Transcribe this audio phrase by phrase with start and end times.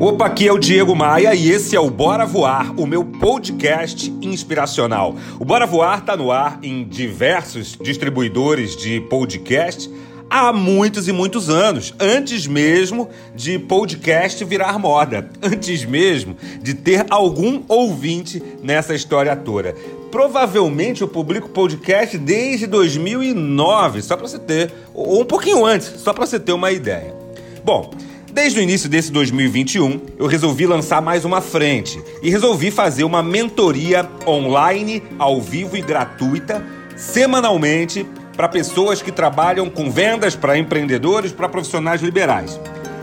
[0.00, 4.10] Opa, aqui é o Diego Maia e esse é o Bora Voar, o meu podcast
[4.22, 5.14] inspiracional.
[5.38, 9.90] O Bora Voar está no ar em diversos distribuidores de podcast
[10.30, 17.04] há muitos e muitos anos, antes mesmo de podcast virar moda, antes mesmo de ter
[17.10, 19.74] algum ouvinte nessa história toda.
[20.10, 26.14] Provavelmente eu publico podcast desde 2009, só para você ter, ou um pouquinho antes, só
[26.14, 27.14] para você ter uma ideia.
[27.62, 27.90] Bom,
[28.32, 33.24] Desde o início desse 2021, eu resolvi lançar mais uma frente e resolvi fazer uma
[33.24, 36.64] mentoria online, ao vivo e gratuita,
[36.96, 38.06] semanalmente,
[38.36, 42.60] para pessoas que trabalham com vendas, para empreendedores, para profissionais liberais.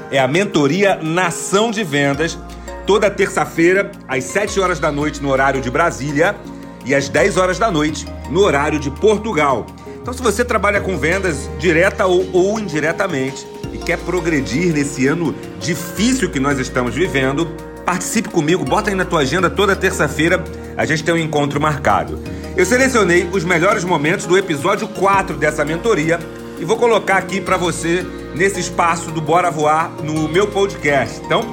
[0.10, 2.40] É a mentoria Nação de Vendas,
[2.86, 6.38] toda terça-feira, às 7 horas da noite, no horário de Brasília,
[6.86, 9.66] e às 10 horas da noite, no horário de Portugal.
[10.02, 15.36] Então, se você trabalha com vendas direta ou, ou indiretamente, e quer progredir nesse ano
[15.60, 17.48] difícil que nós estamos vivendo,
[17.86, 20.44] participe comigo, bota aí na tua agenda toda terça-feira,
[20.76, 22.20] a gente tem um encontro marcado.
[22.56, 26.20] Eu selecionei os melhores momentos do episódio 4 dessa mentoria
[26.60, 31.22] e vou colocar aqui para você nesse espaço do Bora Voar no meu podcast.
[31.24, 31.46] Então,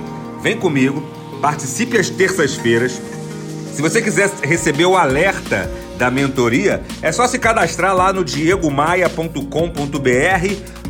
[0.43, 1.03] vem comigo,
[1.41, 3.01] participe às terças-feiras.
[3.73, 9.45] Se você quiser receber o alerta da mentoria, é só se cadastrar lá no diegomaia.com.br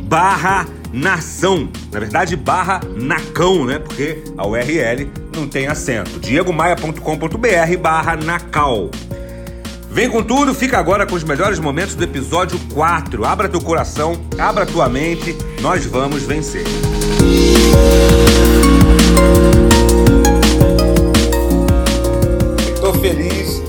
[0.00, 1.68] barra nação.
[1.92, 3.80] Na verdade, barra nacão, né?
[3.80, 6.20] Porque a URL não tem acento.
[6.20, 8.90] diegomaia.com.br barra nacal.
[9.90, 13.24] Vem com tudo, fica agora com os melhores momentos do episódio 4.
[13.24, 16.64] Abra teu coração, abra tua mente, nós vamos vencer.
[22.74, 23.62] Estou feliz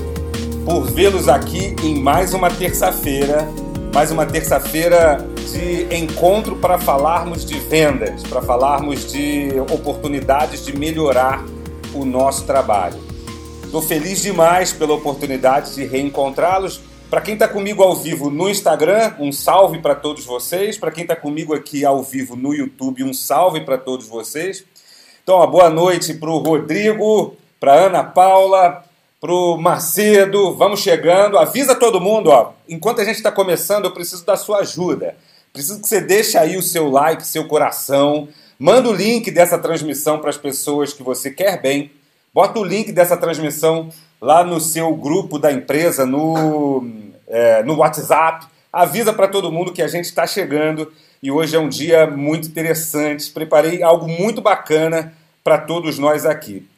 [0.64, 3.48] por vê-los aqui em mais uma terça-feira,
[3.92, 11.44] mais uma terça-feira de encontro para falarmos de vendas, para falarmos de oportunidades de melhorar
[11.94, 12.98] o nosso trabalho.
[13.62, 16.80] Estou feliz demais pela oportunidade de reencontrá-los.
[17.10, 20.78] Para quem está comigo ao vivo no Instagram, um salve para todos vocês.
[20.78, 24.64] Para quem está comigo aqui ao vivo no YouTube, um salve para todos vocês.
[25.22, 28.84] Então, uma boa noite para o Rodrigo, para Ana Paula,
[29.20, 30.54] para o Macedo.
[30.54, 31.38] Vamos chegando.
[31.38, 32.52] Avisa todo mundo, ó.
[32.68, 35.16] Enquanto a gente está começando, eu preciso da sua ajuda.
[35.56, 38.28] Preciso que você deixe aí o seu like, seu coração.
[38.58, 41.90] Manda o link dessa transmissão para as pessoas que você quer bem.
[42.34, 43.88] Bota o link dessa transmissão
[44.20, 46.86] lá no seu grupo da empresa, no,
[47.26, 48.46] é, no WhatsApp.
[48.70, 52.48] Avisa para todo mundo que a gente está chegando e hoje é um dia muito
[52.48, 53.30] interessante.
[53.30, 56.68] Preparei algo muito bacana para todos nós aqui.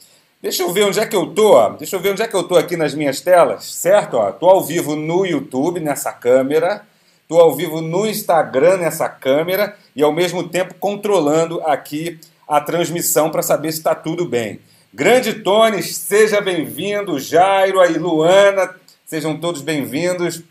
[0.40, 1.54] Deixa eu ver onde é que eu tô.
[1.54, 1.70] Ó.
[1.70, 4.18] Deixa eu ver onde é que eu tô aqui nas minhas telas, certo?
[4.18, 6.86] Ó, tô ao vivo no YouTube nessa câmera.
[7.28, 12.18] Estou ao vivo no Instagram nessa câmera e ao mesmo tempo controlando aqui
[12.48, 14.60] a transmissão para saber se está tudo bem.
[14.94, 17.18] Grande Tony, seja bem-vindo.
[17.18, 18.74] Jairo aí, Luana,
[19.04, 20.42] sejam todos bem-vindos.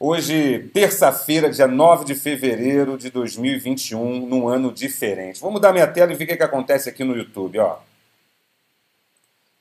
[0.00, 5.40] Hoje, terça-feira, dia 9 de fevereiro de 2021, num ano diferente.
[5.40, 7.60] Vou mudar minha tela e ver o que, que acontece aqui no YouTube.
[7.60, 7.76] Ó.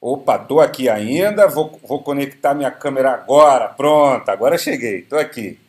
[0.01, 1.47] Opa, tô aqui ainda.
[1.47, 3.67] Vou, vou conectar minha câmera agora.
[3.67, 5.03] Pronto, agora cheguei.
[5.03, 5.59] Tô aqui.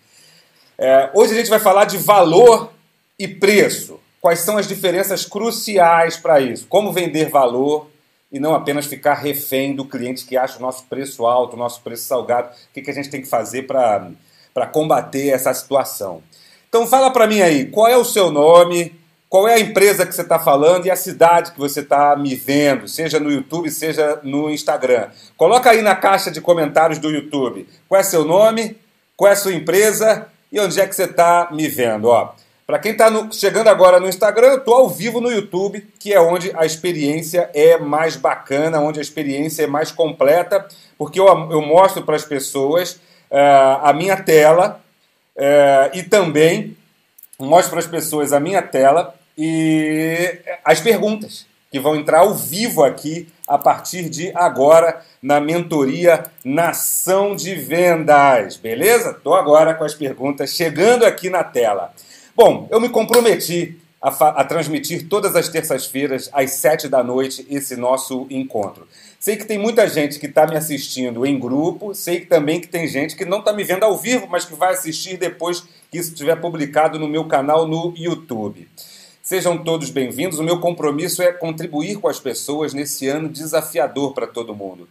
[0.79, 2.73] É, hoje a gente vai falar de valor
[3.19, 4.01] e preço.
[4.21, 6.67] Quais são as diferenças cruciais para isso?
[6.67, 7.89] Como vender valor
[8.33, 11.83] e não apenas ficar refém do cliente que acha o nosso preço alto, o nosso
[11.83, 12.49] preço salgado.
[12.49, 16.23] O que, que a gente tem que fazer para combater essa situação?
[16.69, 18.99] Então fala para mim aí, qual é o seu nome,
[19.29, 22.35] qual é a empresa que você está falando e a cidade que você está me
[22.35, 25.11] vendo, seja no YouTube, seja no Instagram.
[25.37, 28.77] Coloca aí na caixa de comentários do YouTube qual é seu nome,
[29.17, 32.07] qual é a sua empresa e onde é que você está me vendo?
[32.07, 32.33] Ó,
[32.65, 36.21] para quem está chegando agora no Instagram, eu estou ao vivo no YouTube, que é
[36.21, 40.65] onde a experiência é mais bacana, onde a experiência é mais completa,
[40.97, 42.93] porque eu, eu mostro para as pessoas
[43.33, 44.81] uh, a minha tela
[45.37, 46.77] uh, e também
[47.37, 52.85] mostro para as pessoas a minha tela e as perguntas que vão entrar ao vivo
[52.85, 59.11] aqui a partir de agora na mentoria Nação de Vendas, beleza?
[59.11, 61.93] Estou agora com as perguntas chegando aqui na tela.
[62.35, 67.77] Bom, eu me comprometi a, a transmitir todas as terças-feiras às sete da noite esse
[67.77, 68.87] nosso encontro.
[69.19, 72.69] Sei que tem muita gente que está me assistindo em grupo, sei que também que
[72.69, 75.61] tem gente que não está me vendo ao vivo, mas que vai assistir depois
[75.91, 78.69] que isso estiver publicado no meu canal no YouTube.
[79.25, 80.39] Sejam todos bem-vindos.
[80.39, 84.87] O meu compromisso é contribuir com as pessoas nesse ano desafiador para todo mundo.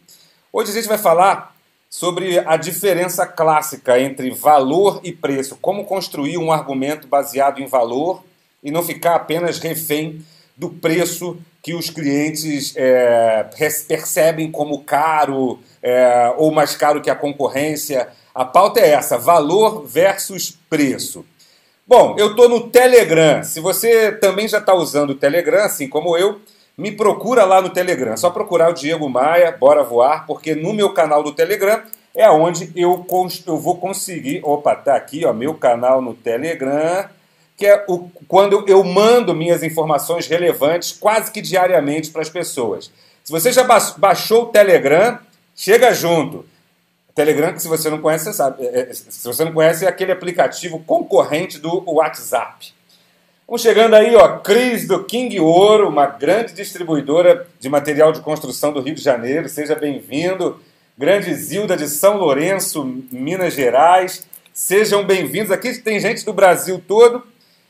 [0.51, 1.55] Hoje a gente vai falar
[1.87, 8.23] sobre a diferença clássica entre valor e preço, como construir um argumento baseado em valor
[8.63, 10.25] e não ficar apenas refém
[10.57, 13.47] do preço que os clientes é,
[13.87, 18.09] percebem como caro é, ou mais caro que a concorrência.
[18.33, 21.23] A pauta é essa: valor versus preço.
[21.95, 23.43] Bom, eu estou no Telegram.
[23.43, 26.41] Se você também já está usando o Telegram, assim como eu,
[26.75, 28.13] me procura lá no Telegram.
[28.13, 31.83] É só procurar o Diego Maia, bora voar, porque no meu canal do Telegram
[32.15, 33.05] é onde eu,
[33.45, 34.41] eu vou conseguir.
[34.43, 37.07] Opa, tá aqui, ó, meu canal no Telegram,
[37.55, 42.89] que é o, quando eu mando minhas informações relevantes quase que diariamente para as pessoas.
[43.23, 43.63] Se você já
[43.99, 45.19] baixou o Telegram,
[45.55, 46.43] chega junto.
[47.15, 48.65] Telegram, que se você não conhece, você sabe.
[48.65, 52.73] É, é, se você não conhece, é aquele aplicativo concorrente do WhatsApp.
[53.47, 58.73] Vamos chegando aí, ó, Cris do King Ouro, uma grande distribuidora de material de construção
[58.73, 59.47] do Rio de Janeiro.
[59.47, 60.59] Seja bem-vindo.
[60.97, 64.25] Grande Zilda de São Lourenço, Minas Gerais.
[64.53, 65.51] Sejam bem-vindos.
[65.51, 67.23] Aqui tem gente do Brasil todo.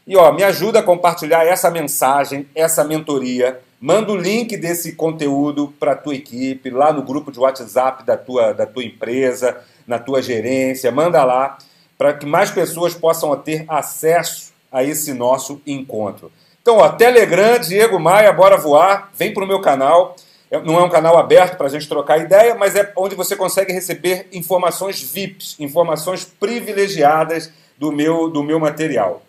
[0.05, 5.73] E ó, me ajuda a compartilhar essa mensagem, essa mentoria Manda o link desse conteúdo
[5.77, 9.99] para a tua equipe, lá no grupo de WhatsApp da tua, da tua empresa, na
[9.99, 10.89] tua gerência.
[10.89, 11.57] Manda lá
[11.97, 16.31] para que mais pessoas possam ter acesso a esse nosso encontro.
[16.61, 19.11] Então, ó, Telegram, Diego Maia, bora voar.
[19.15, 20.15] Vem para o meu canal.
[20.49, 23.35] É, não é um canal aberto para a gente trocar ideia, mas é onde você
[23.35, 29.21] consegue receber informações VIPs, informações privilegiadas do meu, do meu material.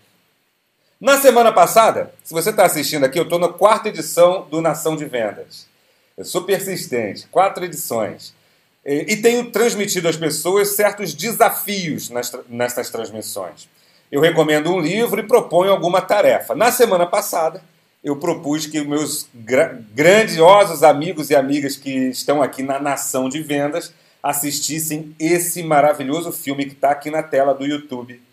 [1.04, 4.96] Na semana passada, se você está assistindo aqui, eu estou na quarta edição do Nação
[4.96, 5.66] de Vendas.
[6.16, 8.32] Eu sou persistente, quatro edições.
[8.82, 12.10] E, tenho transmitido às pessoas certos desafios
[12.48, 13.68] nessas transmissões.
[14.10, 16.54] Eu recomendo um livro e proponho alguma tarefa.
[16.54, 17.62] Na semana passada,
[18.02, 23.42] eu propus que meus gra grandiosos amigos e amigas que estão aqui na Nação de
[23.42, 23.92] Vendas
[24.22, 28.23] assistissem esse maravilhoso filme que está aqui na tela do YouTube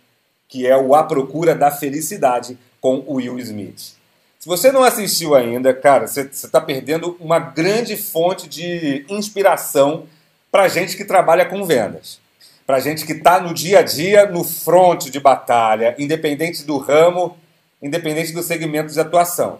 [0.51, 3.95] que é o A Procura da Felicidade com Will Smith.
[4.38, 10.07] Se você não assistiu ainda, cara, você está perdendo uma grande fonte de inspiração
[10.51, 12.19] para gente que trabalha com vendas.
[12.68, 17.38] Para gente que está no dia a dia, no fronte de batalha, independente do ramo,
[17.81, 19.59] independente do segmento de atuação.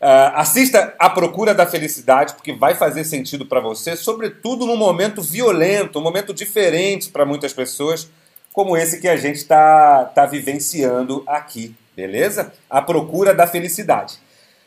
[0.00, 5.22] Uh, assista A Procura da Felicidade, porque vai fazer sentido para você, sobretudo num momento
[5.22, 8.10] violento, um momento diferente para muitas pessoas,
[8.52, 12.52] como esse que a gente está tá vivenciando aqui, beleza?
[12.68, 14.18] A procura da felicidade.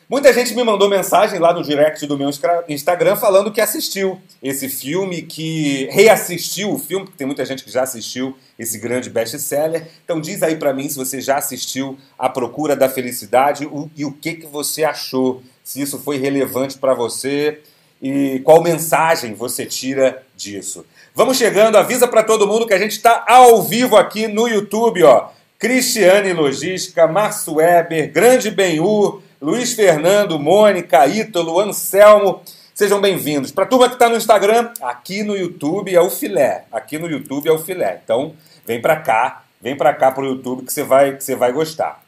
[0.07, 2.29] Muita gente me mandou mensagem lá no direct do meu
[2.67, 7.71] Instagram falando que assistiu esse filme, que reassistiu o filme, porque tem muita gente que
[7.71, 9.87] já assistiu esse grande best-seller.
[10.03, 14.11] Então diz aí para mim se você já assistiu A Procura da Felicidade e o
[14.11, 17.61] que, que você achou, se isso foi relevante para você
[17.99, 20.85] e qual mensagem você tira disso.
[21.17, 25.01] Vamos chegando, avisa para todo mundo que a gente está ao vivo aqui no YouTube,
[25.03, 25.29] ó.
[25.57, 32.41] Cristiane Logística, Márcio Weber, Grande Benhur, Luiz Fernando, Mônica, Ítalo, Anselmo.
[32.73, 33.49] Sejam bem-vindos.
[33.49, 36.65] Para a turma que está no Instagram, aqui no YouTube é o filé.
[36.69, 38.01] Aqui no YouTube é o filé.
[38.03, 38.33] Então,
[38.65, 41.53] vem para cá, vem para cá para o YouTube que você vai, que você vai
[41.53, 42.03] gostar.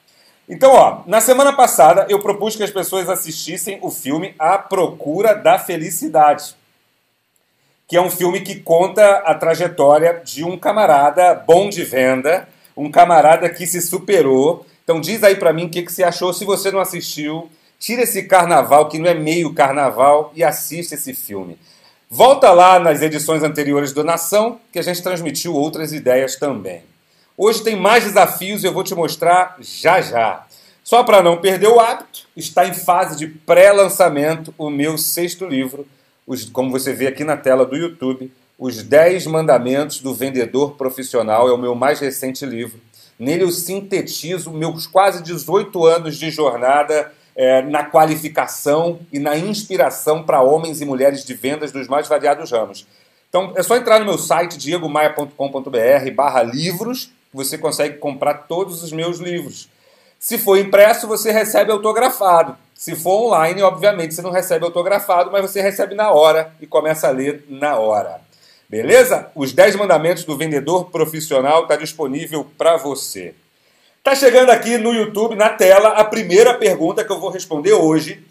[0.50, 5.34] Então, ó, na semana passada eu propus que as pessoas assistissem o filme A Procura
[5.34, 6.58] da Felicidade
[7.88, 12.92] que é um filme que conta a trajetória de um camarada bom de venda, um
[12.92, 14.66] camarada que se superou.
[14.84, 16.34] Então diz aí para mim o que, que você achou.
[16.34, 17.50] Se você não assistiu,
[17.80, 21.58] tira esse carnaval, que não é meio carnaval, e assista esse filme.
[22.10, 26.84] Volta lá nas edições anteriores do Nação, que a gente transmitiu outras ideias também.
[27.38, 30.46] Hoje tem mais desafios e eu vou te mostrar já já.
[30.84, 35.86] Só para não perder o hábito, está em fase de pré-lançamento o meu sexto livro,
[36.28, 38.30] os, como você vê aqui na tela do YouTube,
[38.60, 42.80] Os 10 Mandamentos do Vendedor Profissional, é o meu mais recente livro.
[43.18, 50.24] Nele eu sintetizo meus quase 18 anos de jornada é, na qualificação e na inspiração
[50.24, 52.86] para homens e mulheres de vendas dos mais variados ramos.
[53.30, 58.92] Então é só entrar no meu site diegomaia.com.br barra livros, você consegue comprar todos os
[58.92, 59.70] meus livros.
[60.20, 62.58] Se for impresso, você recebe autografado.
[62.78, 67.08] Se for online, obviamente você não recebe autografado, mas você recebe na hora e começa
[67.08, 68.22] a ler na hora.
[68.70, 69.32] Beleza?
[69.34, 73.34] Os 10 mandamentos do vendedor profissional está disponível para você.
[74.04, 78.24] Tá chegando aqui no YouTube, na tela, a primeira pergunta que eu vou responder hoje,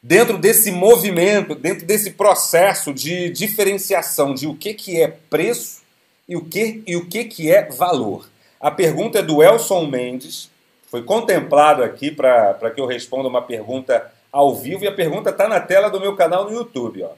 [0.00, 5.80] dentro desse movimento, dentro desse processo de diferenciação de o que, que é preço
[6.28, 8.28] e o que, e o que, que é valor.
[8.60, 10.49] A pergunta é do Elson Mendes,
[10.90, 15.48] foi contemplado aqui para que eu responda uma pergunta ao vivo e a pergunta está
[15.48, 17.04] na tela do meu canal no YouTube.
[17.04, 17.10] Ó.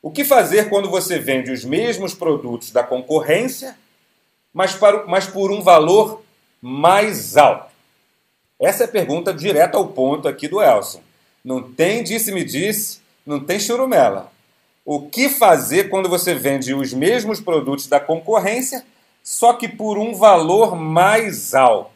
[0.00, 3.76] O que fazer quando você vende os mesmos produtos da concorrência,
[4.52, 6.22] mas, para, mas por um valor
[6.60, 7.70] mais alto?
[8.58, 11.02] Essa é a pergunta direta ao ponto aqui do Elson.
[11.44, 14.32] Não tem disse-me disse, não tem churumela.
[14.86, 18.86] O que fazer quando você vende os mesmos produtos da concorrência,
[19.22, 21.95] só que por um valor mais alto?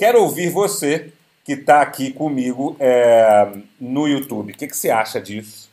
[0.00, 1.12] Quero ouvir você
[1.44, 4.50] que está aqui comigo é, no YouTube.
[4.50, 5.68] O que, que você acha disso?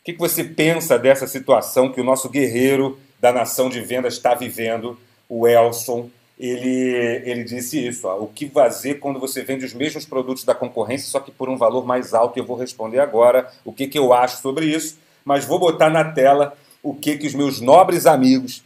[0.00, 4.14] O que, que você pensa dessa situação que o nosso guerreiro da nação de vendas
[4.14, 4.96] está vivendo,
[5.28, 6.08] o Elson?
[6.38, 10.54] Ele, ele disse isso: ó, o que fazer quando você vende os mesmos produtos da
[10.54, 12.38] concorrência, só que por um valor mais alto?
[12.38, 16.04] Eu vou responder agora o que, que eu acho sobre isso mas vou botar na
[16.04, 18.62] tela o que, que os meus nobres amigos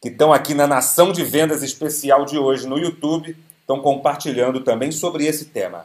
[0.00, 3.36] que estão aqui na Nação de Vendas Especial de hoje no YouTube
[3.66, 5.80] estão compartilhando também sobre esse tema.
[5.80, 5.84] O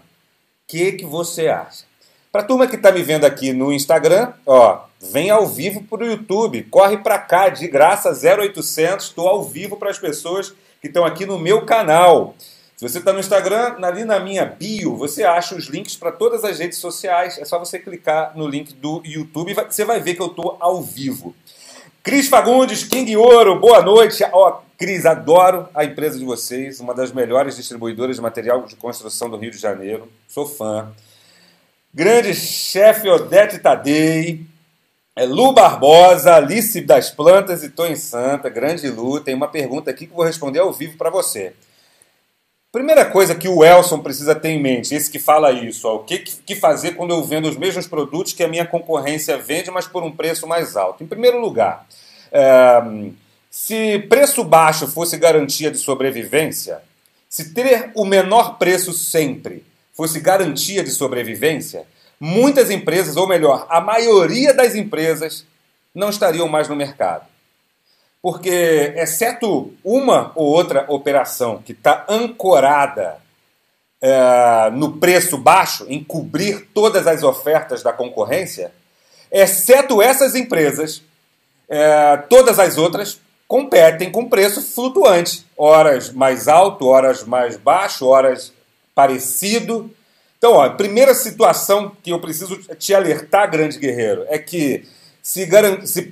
[0.68, 1.84] que, que você acha?
[2.32, 6.04] Para a turma que está me vendo aqui no Instagram, ó, vem ao vivo para
[6.04, 10.88] o YouTube, corre para cá, de graça 0800, estou ao vivo para as pessoas que
[10.88, 12.36] estão aqui no meu canal.
[12.78, 16.46] Se você está no Instagram, ali na minha bio, você acha os links para todas
[16.46, 17.38] as redes sociais.
[17.38, 20.56] É só você clicar no link do YouTube e você vai ver que eu estou
[20.60, 21.36] ao vivo.
[22.04, 24.24] Cris Fagundes, King Ouro, boa noite.
[24.34, 29.30] Oh, Cris, adoro a empresa de vocês, uma das melhores distribuidoras de material de construção
[29.30, 30.12] do Rio de Janeiro.
[30.28, 30.92] Sou fã.
[31.94, 34.44] Grande chefe Odete Tadei,
[35.16, 39.20] é Lu Barbosa, Alice das Plantas e Tô em Santa, grande Lu.
[39.20, 41.54] Tem uma pergunta aqui que vou responder ao vivo para você.
[42.72, 46.04] Primeira coisa que o Elson precisa ter em mente, esse que fala isso, ó, o
[46.06, 49.88] que, que fazer quando eu vendo os mesmos produtos que a minha concorrência vende, mas
[49.88, 51.04] por um preço mais alto?
[51.04, 51.86] Em primeiro lugar,
[52.32, 52.82] é,
[53.50, 56.82] se preço baixo fosse garantia de sobrevivência,
[57.28, 61.86] se ter o menor preço sempre fosse garantia de sobrevivência,
[62.18, 65.46] muitas empresas, ou melhor, a maioria das empresas,
[65.94, 67.31] não estariam mais no mercado
[68.22, 73.18] porque, exceto uma ou outra operação que está ancorada
[74.00, 78.72] é, no preço baixo, em cobrir todas as ofertas da concorrência,
[79.32, 81.02] exceto essas empresas,
[81.68, 88.54] é, todas as outras competem com preço flutuante, horas mais alto, horas mais baixo, horas
[88.94, 89.92] parecido.
[90.38, 94.88] Então, ó, a primeira situação que eu preciso te alertar, grande guerreiro, é que
[95.22, 95.48] se,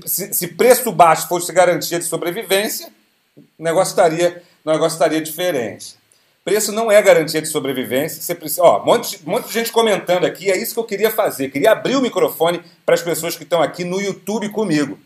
[0.05, 2.89] se, se, preço baixo fosse garantia de sobrevivência,
[3.37, 5.97] o negócio estaria, o negócio estaria diferente.
[6.43, 8.21] Preço não é garantia de sobrevivência.
[8.21, 10.85] Você precisa, ó, um monte, um monte de gente comentando aqui, é isso que eu
[10.85, 11.49] queria fazer.
[11.49, 14.97] Queria abrir o microfone para as pessoas que estão aqui no YouTube comigo.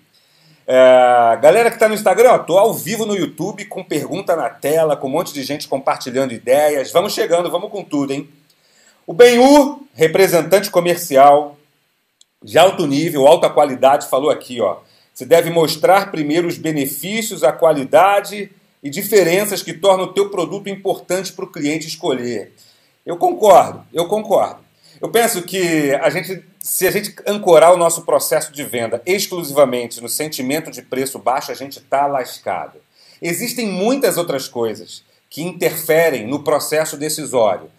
[0.65, 4.95] É, galera que está no Instagram, estou ao vivo no YouTube com pergunta na tela,
[4.95, 6.91] com um monte de gente compartilhando ideias.
[6.91, 8.29] Vamos chegando, vamos com tudo, hein?
[9.05, 11.57] O Benhu, representante comercial,
[12.43, 14.77] de alto nível, alta qualidade, falou aqui, ó.
[15.13, 20.67] Você deve mostrar primeiro os benefícios, a qualidade e diferenças que tornam o teu produto
[20.67, 22.53] importante para o cliente escolher.
[23.05, 24.63] Eu concordo, eu concordo.
[24.99, 30.01] Eu penso que a gente, se a gente ancorar o nosso processo de venda exclusivamente
[30.01, 32.79] no sentimento de preço baixo, a gente está lascado.
[33.21, 37.69] Existem muitas outras coisas que interferem no processo decisório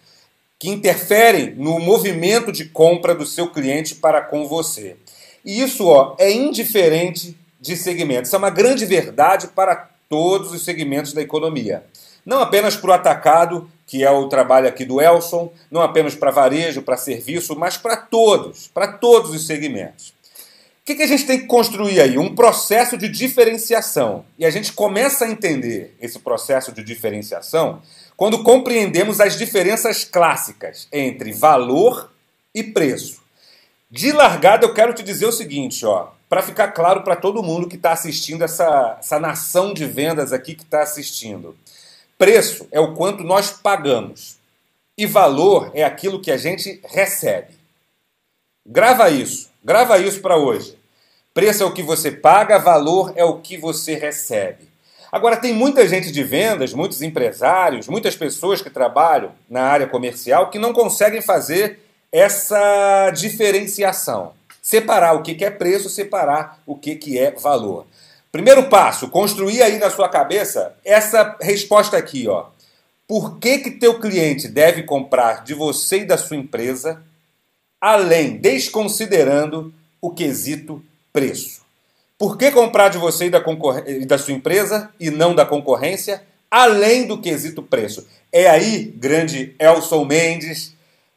[0.59, 4.95] que interferem no movimento de compra do seu cliente para com você.
[5.43, 8.29] E isso ó, é indiferente de segmentos.
[8.29, 11.83] Isso é uma grande verdade para todos os segmentos da economia.
[12.25, 16.31] Não apenas para o atacado, que é o trabalho aqui do Elson, não apenas para
[16.31, 20.09] varejo, para serviço, mas para todos, para todos os segmentos.
[20.09, 22.17] O que, que a gente tem que construir aí?
[22.17, 24.23] Um processo de diferenciação.
[24.37, 27.81] E a gente começa a entender esse processo de diferenciação
[28.17, 32.11] quando compreendemos as diferenças clássicas entre valor
[32.53, 33.21] e preço.
[33.91, 37.67] De largada, eu quero te dizer o seguinte, ó, para ficar claro para todo mundo
[37.67, 41.55] que está assistindo essa, essa nação de vendas aqui que está assistindo.
[42.17, 44.37] Preço é o quanto nós pagamos
[44.97, 47.53] e valor é aquilo que a gente recebe.
[48.65, 50.77] Grava isso, grava isso para hoje.
[51.33, 54.64] Preço é o que você paga, valor é o que você recebe.
[55.15, 60.49] Agora, tem muita gente de vendas, muitos empresários, muitas pessoas que trabalham na área comercial
[60.49, 61.79] que não conseguem fazer
[62.11, 64.33] essa diferenciação.
[64.61, 67.87] Separar o que é preço, separar o que é valor.
[68.29, 72.47] Primeiro passo, construir aí na sua cabeça essa resposta aqui, ó.
[73.07, 77.01] Por que, que teu cliente deve comprar de você e da sua empresa,
[77.79, 81.64] além, desconsiderando o quesito preço?
[82.17, 83.43] Por que comprar de você e da,
[84.07, 88.07] da sua empresa e não da concorrência, além do quesito preço?
[88.31, 90.73] É aí, grande Elson Mendes,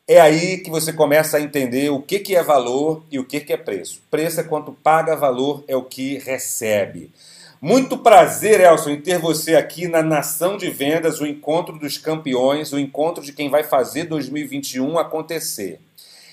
[0.08, 3.38] é aí que você começa a entender o que, que é valor e o que,
[3.40, 4.02] que é preço.
[4.10, 7.12] Preço é quanto paga, valor é o que recebe.
[7.60, 12.72] Muito prazer, Elson, em ter você aqui na Nação de Vendas, o encontro dos campeões,
[12.72, 15.80] o encontro de quem vai fazer 2021 acontecer.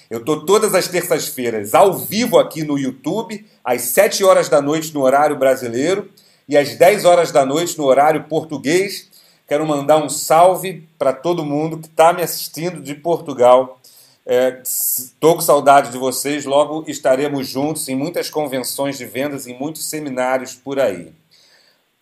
[0.09, 4.93] Eu estou todas as terças-feiras ao vivo aqui no YouTube, às 7 horas da noite
[4.93, 6.09] no horário brasileiro
[6.47, 9.09] e às 10 horas da noite no horário português.
[9.47, 13.79] Quero mandar um salve para todo mundo que está me assistindo de Portugal.
[14.25, 19.57] Estou é, com saudade de vocês, logo estaremos juntos em muitas convenções de vendas, em
[19.57, 21.13] muitos seminários por aí.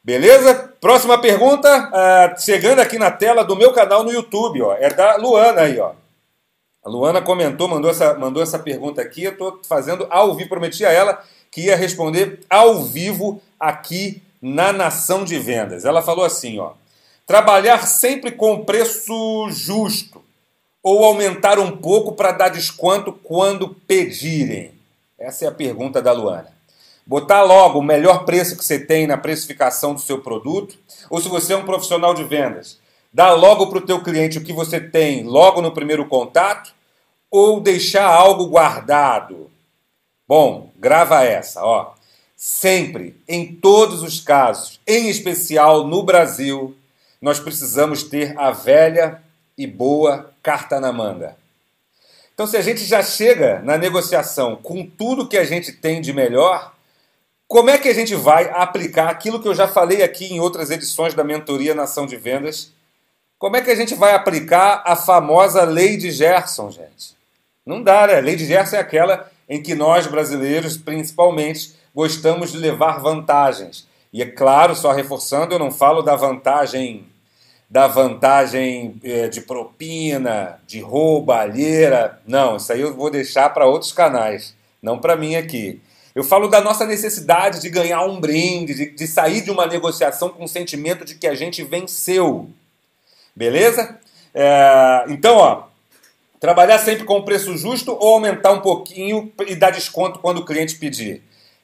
[0.01, 0.73] Beleza?
[0.81, 5.15] Próxima pergunta, uh, chegando aqui na tela do meu canal no YouTube, ó, é da
[5.15, 5.91] Luana aí, ó.
[6.83, 10.85] A Luana comentou, mandou essa, mandou essa pergunta aqui, eu estou fazendo ao vivo, prometi
[10.85, 15.85] a ela que ia responder ao vivo aqui na Nação de Vendas.
[15.85, 16.73] Ela falou assim, ó,
[17.25, 20.21] trabalhar sempre com preço justo
[20.81, 24.73] ou aumentar um pouco para dar desconto quando pedirem?
[25.17, 26.51] Essa é a pergunta da Luana.
[27.05, 30.77] Botar logo o melhor preço que você tem na precificação do seu produto,
[31.09, 32.77] ou se você é um profissional de vendas,
[33.13, 36.73] dar logo para o teu cliente o que você tem logo no primeiro contato,
[37.29, 39.51] ou deixar algo guardado.
[40.27, 41.93] Bom, grava essa, ó.
[42.35, 46.75] Sempre, em todos os casos, em especial no Brasil,
[47.21, 49.21] nós precisamos ter a velha
[49.57, 51.37] e boa carta na manga.
[52.33, 56.11] Então, se a gente já chega na negociação com tudo que a gente tem de
[56.11, 56.73] melhor,
[57.47, 60.71] como é que a gente vai aplicar aquilo que eu já falei aqui em outras
[60.71, 62.72] edições da mentoria Nação de Vendas?
[63.43, 67.13] Como é que a gente vai aplicar a famosa lei de Gerson, gente?
[67.65, 68.15] Não dá, né?
[68.15, 73.85] A lei de Gerson é aquela em que nós brasileiros, principalmente, gostamos de levar vantagens.
[74.13, 77.05] E é claro, só reforçando, eu não falo da vantagem
[77.69, 82.21] da vantagem é, de propina, de roubalheira.
[82.25, 85.81] Não, isso aí eu vou deixar para outros canais, não para mim aqui.
[86.15, 90.29] Eu falo da nossa necessidade de ganhar um brinde, de, de sair de uma negociação
[90.29, 92.49] com o sentimento de que a gente venceu.
[93.35, 93.99] Beleza?
[94.33, 95.63] É, então, ó,
[96.39, 100.75] trabalhar sempre com preço justo ou aumentar um pouquinho e dar desconto quando o cliente
[100.75, 101.23] pedir.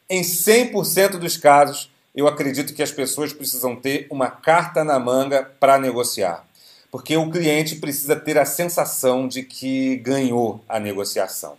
[0.09, 5.51] Em 100% dos casos, eu acredito que as pessoas precisam ter uma carta na manga
[5.59, 6.45] para negociar.
[6.91, 11.55] Porque o cliente precisa ter a sensação de que ganhou a negociação.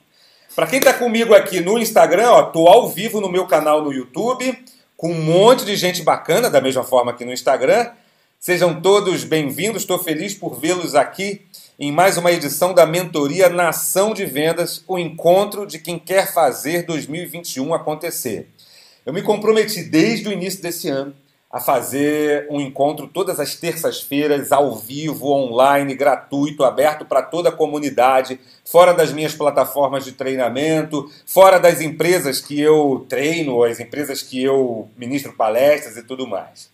[0.57, 4.59] Para quem está comigo aqui no Instagram, estou ao vivo no meu canal no YouTube,
[4.96, 7.90] com um monte de gente bacana, da mesma forma que no Instagram.
[8.42, 11.42] Sejam todos bem-vindos, estou feliz por vê-los aqui
[11.79, 16.87] em mais uma edição da mentoria Nação de Vendas, o encontro de quem quer fazer
[16.87, 18.48] 2021 acontecer.
[19.05, 21.14] Eu me comprometi desde o início desse ano
[21.50, 27.53] a fazer um encontro todas as terças-feiras, ao vivo, online, gratuito, aberto para toda a
[27.53, 34.22] comunidade, fora das minhas plataformas de treinamento, fora das empresas que eu treino, as empresas
[34.22, 36.70] que eu ministro palestras e tudo mais.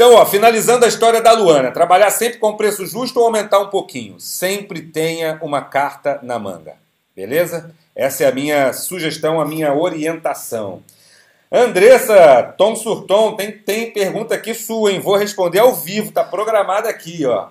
[0.00, 3.66] Então, ó, finalizando a história da Luana, trabalhar sempre com preço justo ou aumentar um
[3.66, 4.20] pouquinho.
[4.20, 6.74] Sempre tenha uma carta na manga.
[7.16, 7.74] Beleza?
[7.96, 10.84] Essa é a minha sugestão, a minha orientação.
[11.50, 15.00] Andressa, Tom Surtom, tem, tem pergunta aqui sua, hein?
[15.00, 17.48] Vou responder ao vivo, tá programada aqui, ó.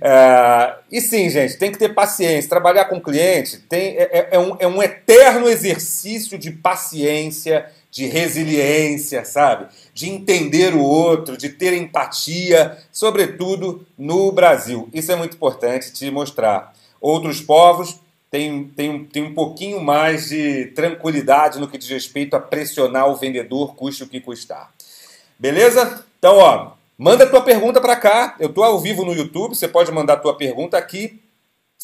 [0.00, 2.48] É, e sim, gente, tem que ter paciência.
[2.48, 8.06] Trabalhar com cliente tem, é, é, é, um, é um eterno exercício de paciência, de
[8.06, 9.68] resiliência, sabe?
[9.94, 14.88] De entender o outro, de ter empatia, sobretudo no Brasil.
[14.92, 16.74] Isso é muito importante te mostrar.
[17.00, 18.00] Outros povos
[18.32, 23.14] tem, tem, tem um pouquinho mais de tranquilidade no que diz respeito a pressionar o
[23.14, 24.72] vendedor, custe o que custar.
[25.38, 26.04] Beleza?
[26.18, 28.34] Então, ó, manda tua pergunta para cá.
[28.40, 31.22] Eu estou ao vivo no YouTube, você pode mandar tua pergunta aqui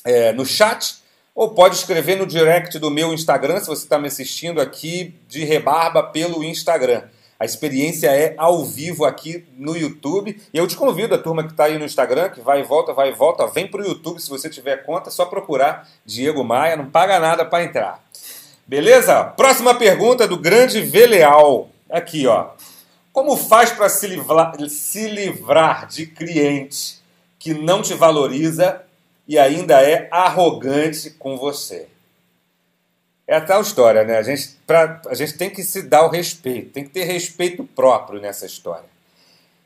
[0.04, 0.96] é, no chat
[1.34, 5.44] ou pode escrever no direct do meu Instagram, se você está me assistindo aqui de
[5.44, 7.04] rebarba pelo Instagram.
[7.40, 10.38] A experiência é ao vivo aqui no YouTube.
[10.52, 12.92] E eu te convido, a turma que está aí no Instagram, que vai e volta,
[12.92, 16.44] vai e volta, vem para o YouTube se você tiver conta, é só procurar Diego
[16.44, 18.04] Maia, não paga nada para entrar.
[18.66, 19.24] Beleza?
[19.24, 21.70] Próxima pergunta do grande Veleal.
[21.88, 22.50] Aqui, ó.
[23.10, 27.00] Como faz para se livrar, se livrar de cliente
[27.38, 28.82] que não te valoriza
[29.30, 31.86] e ainda é arrogante com você?
[33.28, 34.18] É a tal história, né?
[34.18, 37.62] A gente, pra, a gente tem que se dar o respeito, tem que ter respeito
[37.62, 38.90] próprio nessa história.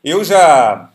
[0.05, 0.91] Eu já,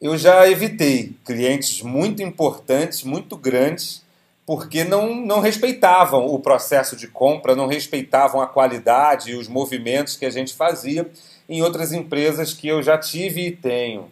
[0.00, 4.02] eu já evitei clientes muito importantes, muito grandes,
[4.46, 10.16] porque não, não respeitavam o processo de compra, não respeitavam a qualidade e os movimentos
[10.16, 11.06] que a gente fazia
[11.46, 14.10] em outras empresas que eu já tive e tenho.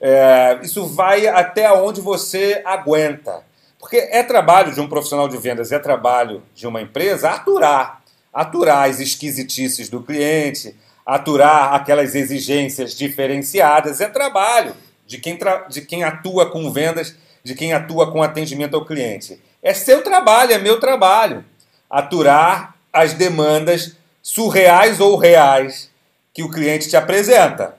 [0.00, 3.42] É, isso vai até onde você aguenta.
[3.78, 8.88] Porque é trabalho de um profissional de vendas, é trabalho de uma empresa aturar, aturar
[8.88, 10.74] as esquisitices do cliente,
[11.06, 14.74] aturar aquelas exigências diferenciadas é trabalho
[15.06, 19.40] de quem, de quem atua com vendas, de quem atua com atendimento ao cliente.
[19.62, 21.44] É seu trabalho, é meu trabalho.
[21.88, 25.88] Aturar as demandas surreais ou reais
[26.34, 27.75] que o cliente te apresenta.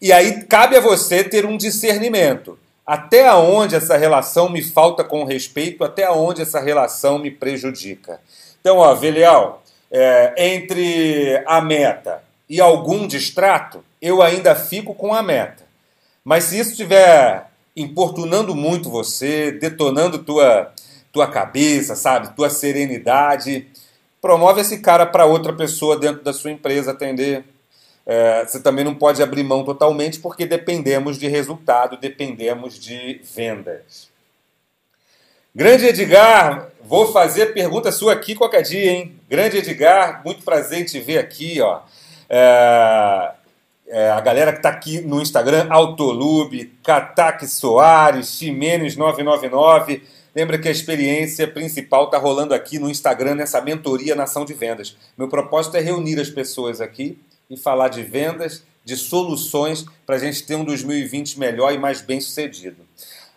[0.00, 2.58] E aí cabe a você ter um discernimento.
[2.86, 8.20] Até onde essa relação me falta com respeito, até onde essa relação me prejudica.
[8.60, 15.22] Então, ó, Velial, é, entre a meta e algum distrato, eu ainda fico com a
[15.22, 15.62] meta.
[16.24, 20.72] Mas se isso estiver importunando muito você, detonando tua,
[21.12, 23.66] tua cabeça, sabe, tua serenidade,
[24.20, 27.44] promove esse cara para outra pessoa dentro da sua empresa atender.
[28.06, 34.08] É, você também não pode abrir mão totalmente porque dependemos de resultado, dependemos de vendas.
[35.54, 39.16] Grande Edgar, vou fazer pergunta sua aqui qualquer dia, hein?
[39.28, 41.80] Grande Edgar, muito prazer em te ver aqui, ó.
[42.28, 43.32] É,
[43.88, 50.04] é, a galera que está aqui no Instagram, Autolube, Katak Soares, Ximenes 999.
[50.32, 54.96] Lembra que a experiência principal está rolando aqui no Instagram, nessa mentoria Nação de Vendas.
[55.18, 57.18] Meu propósito é reunir as pessoas aqui
[57.50, 62.00] e falar de vendas, de soluções para a gente ter um 2020 melhor e mais
[62.00, 62.88] bem sucedido.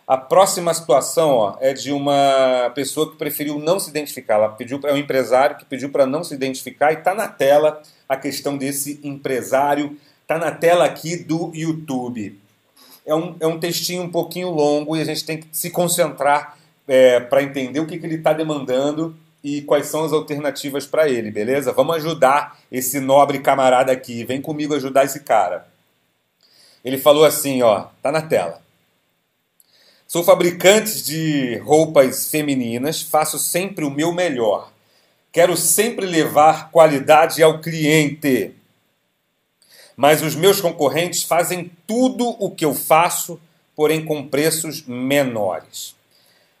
[0.06, 4.34] A próxima situação ó, é de uma pessoa que preferiu não se identificar.
[4.34, 7.82] Ela pediu é um empresário que pediu para não se identificar e está na tela
[8.06, 9.96] a questão desse empresário.
[10.20, 12.38] Está na tela aqui do YouTube.
[13.06, 16.58] É um, é um textinho um pouquinho longo e a gente tem que se concentrar
[16.86, 21.06] é, para entender o que, que ele está demandando e quais são as alternativas para
[21.06, 21.70] ele, beleza?
[21.70, 24.24] Vamos ajudar esse nobre camarada aqui.
[24.24, 25.68] Vem comigo ajudar esse cara.
[26.82, 28.62] Ele falou assim, ó, tá na tela.
[30.08, 34.72] Sou fabricante de roupas femininas, faço sempre o meu melhor.
[35.30, 38.54] Quero sempre levar qualidade ao cliente.
[39.94, 43.38] Mas os meus concorrentes fazem tudo o que eu faço,
[43.76, 45.94] porém com preços menores.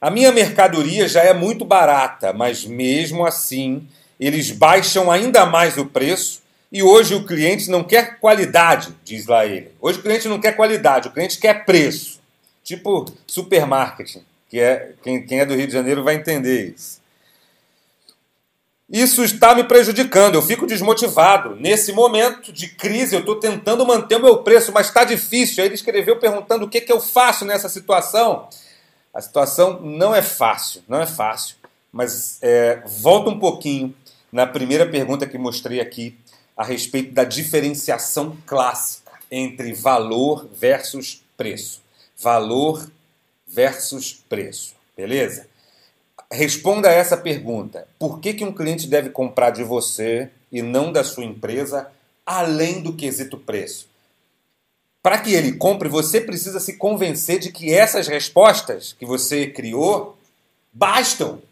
[0.04, 3.88] A minha mercadoria já é muito barata, mas mesmo assim
[4.20, 9.46] eles baixam ainda mais o preço e hoje o cliente não quer qualidade, diz lá
[9.46, 9.70] ele.
[9.80, 12.20] Hoje o cliente não quer qualidade, o cliente quer preço.
[12.62, 17.00] Tipo supermarketing, que é quem, quem é do Rio de Janeiro vai entender isso.
[18.90, 21.56] Isso está me prejudicando, eu fico desmotivado.
[21.56, 25.62] Nesse momento de crise, eu estou tentando manter o meu preço, mas está difícil.
[25.62, 28.46] Aí ele escreveu perguntando o que, que eu faço nessa situação.
[29.14, 31.56] A situação não é fácil, não é fácil,
[31.92, 33.94] mas é, volta um pouquinho
[34.32, 36.18] na primeira pergunta que mostrei aqui
[36.56, 41.80] a respeito da diferenciação clássica entre valor versus preço.
[42.20, 42.90] Valor
[43.46, 45.46] versus preço, beleza?
[46.30, 50.92] Responda a essa pergunta: por que, que um cliente deve comprar de você e não
[50.92, 51.88] da sua empresa,
[52.26, 53.88] além do quesito preço?
[55.04, 60.16] Para que ele compre, você precisa se convencer de que essas respostas que você criou
[60.72, 61.42] bastam.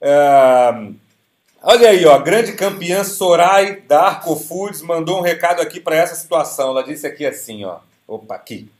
[0.00, 0.94] Uh,
[1.60, 6.14] olha aí, ó, grande campeã Sorai da Arco Foods mandou um recado aqui para essa
[6.14, 6.70] situação.
[6.70, 8.70] Ela disse aqui assim, ó, opa, aqui.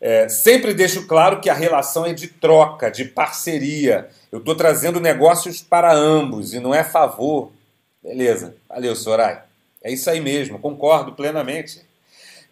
[0.00, 4.10] É, sempre deixo claro que a relação é de troca, de parceria.
[4.32, 7.52] Eu estou trazendo negócios para ambos e não é favor.
[8.02, 9.44] Beleza, valeu, Sorai.
[9.80, 11.85] É isso aí mesmo, concordo plenamente.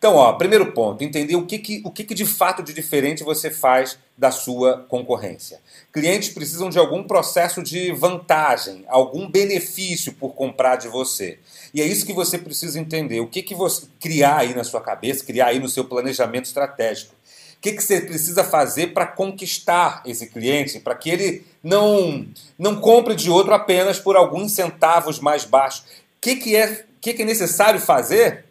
[0.04, 3.24] Então, ó, primeiro ponto, entender o que, que, o que, que de fato de diferente
[3.24, 5.62] você faz da sua concorrência.
[5.90, 11.38] Clientes precisam de algum processo de vantagem, algum benefício por comprar de você.
[11.72, 13.20] E é isso que você precisa entender.
[13.20, 17.14] O que, que você criar aí na sua cabeça, criar aí no seu planejamento estratégico.
[17.56, 22.26] O que, que você precisa fazer para conquistar esse cliente, para que ele não,
[22.58, 25.80] não compre de outro apenas por alguns centavos mais baixos.
[25.80, 25.84] O
[26.20, 28.44] que, que, é, que, que é necessário fazer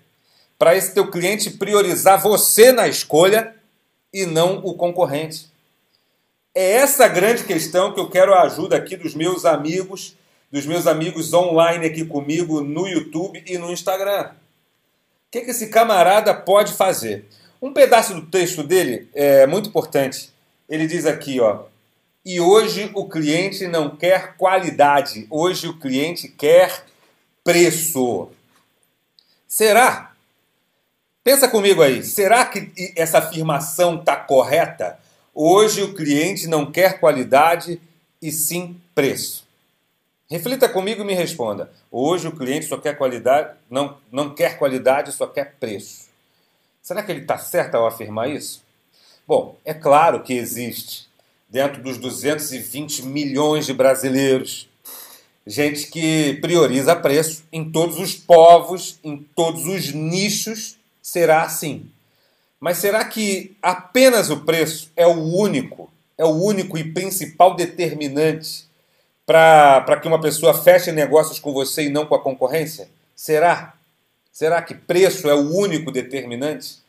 [0.63, 3.53] para esse teu cliente priorizar você na escolha
[4.13, 5.51] e não o concorrente.
[6.55, 10.15] É essa grande questão que eu quero a ajuda aqui dos meus amigos,
[10.49, 14.27] dos meus amigos online aqui comigo no YouTube e no Instagram.
[14.29, 17.25] O que, que esse camarada pode fazer?
[17.61, 20.31] Um pedaço do texto dele é muito importante.
[20.69, 21.63] Ele diz aqui, ó,
[22.25, 26.85] e hoje o cliente não quer qualidade, hoje o cliente quer
[27.43, 28.29] preço.
[29.45, 30.12] Será?
[31.23, 34.99] Pensa comigo aí, será que essa afirmação está correta?
[35.33, 37.79] Hoje o cliente não quer qualidade
[38.21, 39.47] e sim preço.
[40.29, 41.71] Reflita comigo e me responda.
[41.89, 46.09] Hoje o cliente só quer qualidade, não, não quer qualidade, só quer preço.
[46.81, 48.61] Será que ele está certo ao afirmar isso?
[49.25, 51.07] Bom, é claro que existe,
[51.47, 54.67] dentro dos 220 milhões de brasileiros,
[55.47, 61.91] gente que prioriza preço em todos os povos, em todos os nichos, será assim.
[62.59, 68.65] Mas será que apenas o preço é o único, é o único e principal determinante
[69.25, 72.87] para que uma pessoa feche negócios com você e não com a concorrência?
[73.13, 73.73] Será?
[74.31, 76.81] Será que preço é o único determinante?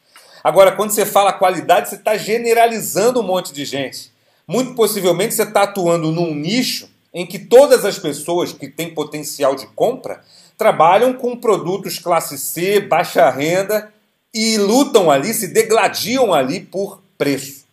[0.45, 4.13] Agora, quando você fala qualidade, você está generalizando um monte de gente.
[4.47, 9.57] Muito possivelmente você está atuando num nicho em que todas as pessoas que têm potencial
[9.57, 10.23] de compra
[10.57, 13.93] trabalham com produtos classe C, baixa renda
[14.35, 17.65] e lutam ali, se degladiam ali por preço.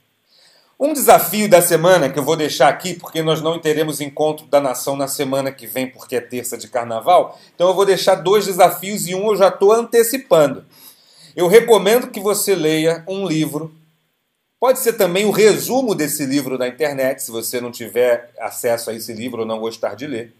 [0.79, 4.61] Um desafio da semana que eu vou deixar aqui, porque nós não teremos encontro da
[4.61, 8.45] nação na semana que vem, porque é terça de carnaval, então eu vou deixar dois
[8.45, 10.63] desafios e um eu já estou antecipando.
[11.35, 13.73] Eu recomendo que você leia um livro
[14.61, 18.93] Pode ser também o resumo desse livro na internet, se você não tiver acesso a
[18.93, 20.35] esse livro ou não gostar de ler.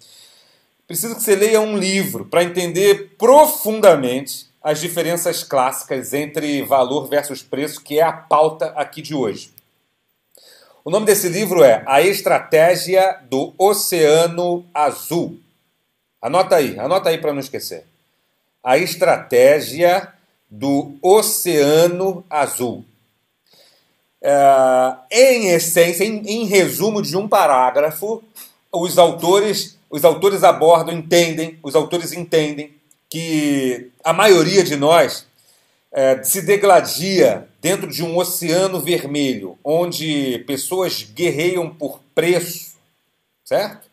[0.85, 7.41] Preciso que você leia um livro para entender profundamente as diferenças clássicas entre valor versus
[7.41, 9.51] preço, que é a pauta aqui de hoje.
[10.85, 15.39] O nome desse livro é A Estratégia do Oceano Azul.
[16.21, 17.85] Anota aí, anota aí para não esquecer.
[18.63, 20.13] A Estratégia
[20.49, 22.85] do Oceano Azul.
[24.21, 28.23] É, em essência, em, em, resumo de um parágrafo,
[28.71, 32.71] os autores, os autores abordam, entendem, os autores entendem
[33.11, 35.27] que a maioria de nós
[35.91, 42.77] é, se degladia dentro de um oceano vermelho, onde pessoas guerreiam por preço,
[43.43, 43.85] certo?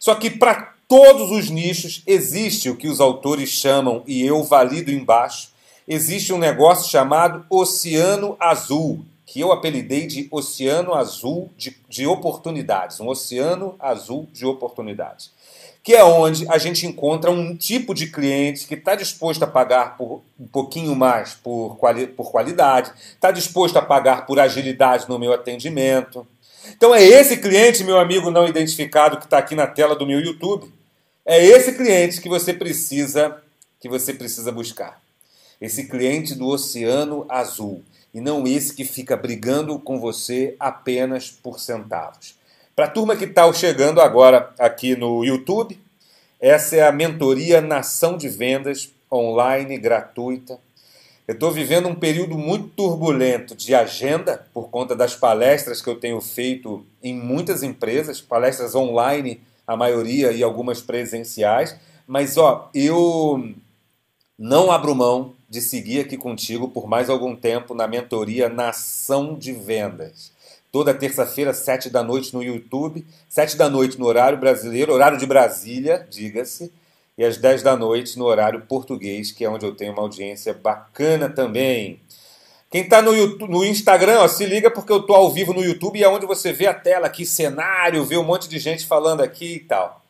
[0.00, 4.90] Só que para todos os nichos existe o que os autores chamam, e eu valido
[4.90, 5.52] embaixo,
[5.86, 13.00] existe um negócio chamado oceano azul, que eu apelidei de Oceano Azul de, de Oportunidades,
[13.00, 15.32] um oceano azul de oportunidades,
[15.84, 19.98] que é onde a gente encontra um tipo de cliente que está disposto a pagar
[19.98, 25.18] por um pouquinho mais por, quali, por qualidade, está disposto a pagar por agilidade no
[25.18, 26.26] meu atendimento.
[26.74, 30.18] Então é esse cliente, meu amigo não identificado, que está aqui na tela do meu
[30.18, 30.72] YouTube.
[31.22, 33.42] É esse cliente que você precisa
[33.78, 34.98] que você precisa buscar.
[35.60, 41.60] Esse cliente do Oceano Azul e não esse que fica brigando com você apenas por
[41.60, 42.36] centavos.
[42.74, 45.80] Para a turma que está chegando agora aqui no YouTube,
[46.40, 50.58] essa é a mentoria Nação de Vendas online gratuita.
[51.28, 55.94] Eu estou vivendo um período muito turbulento de agenda por conta das palestras que eu
[56.00, 61.76] tenho feito em muitas empresas, palestras online, a maioria e algumas presenciais.
[62.08, 63.54] Mas ó, eu
[64.36, 69.52] não abro mão de seguir aqui contigo por mais algum tempo na mentoria Nação de
[69.52, 70.33] Vendas.
[70.74, 75.24] Toda terça-feira, sete da noite no YouTube, sete da noite no horário brasileiro, horário de
[75.24, 76.72] Brasília, diga-se,
[77.16, 80.52] e às dez da noite no horário português, que é onde eu tenho uma audiência
[80.52, 82.00] bacana também.
[82.72, 83.12] Quem está no,
[83.46, 86.26] no Instagram, ó, se liga porque eu estou ao vivo no YouTube e é onde
[86.26, 90.02] você vê a tela aqui, cenário, vê um monte de gente falando aqui e tal.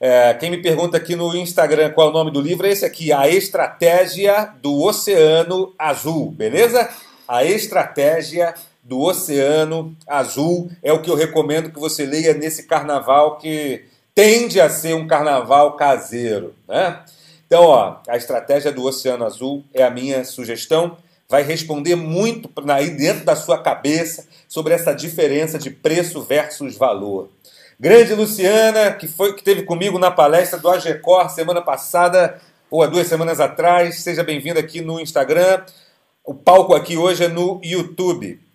[0.00, 2.86] É, quem me pergunta aqui no Instagram qual é o nome do livro é esse
[2.86, 6.88] aqui, A Estratégia do Oceano Azul, beleza?
[7.28, 8.54] A Estratégia
[8.88, 14.58] do Oceano Azul é o que eu recomendo que você leia nesse carnaval que tende
[14.58, 17.04] a ser um carnaval caseiro, né?
[17.46, 20.96] Então, ó, a Estratégia do Oceano Azul é a minha sugestão.
[21.28, 27.28] Vai responder muito aí dentro da sua cabeça sobre essa diferença de preço versus valor.
[27.78, 32.86] Grande Luciana, que foi que teve comigo na palestra do AGCOR semana passada, ou há
[32.86, 34.02] duas semanas atrás.
[34.02, 35.62] Seja bem-vinda aqui no Instagram.
[36.24, 38.47] O palco aqui hoje é no YouTube.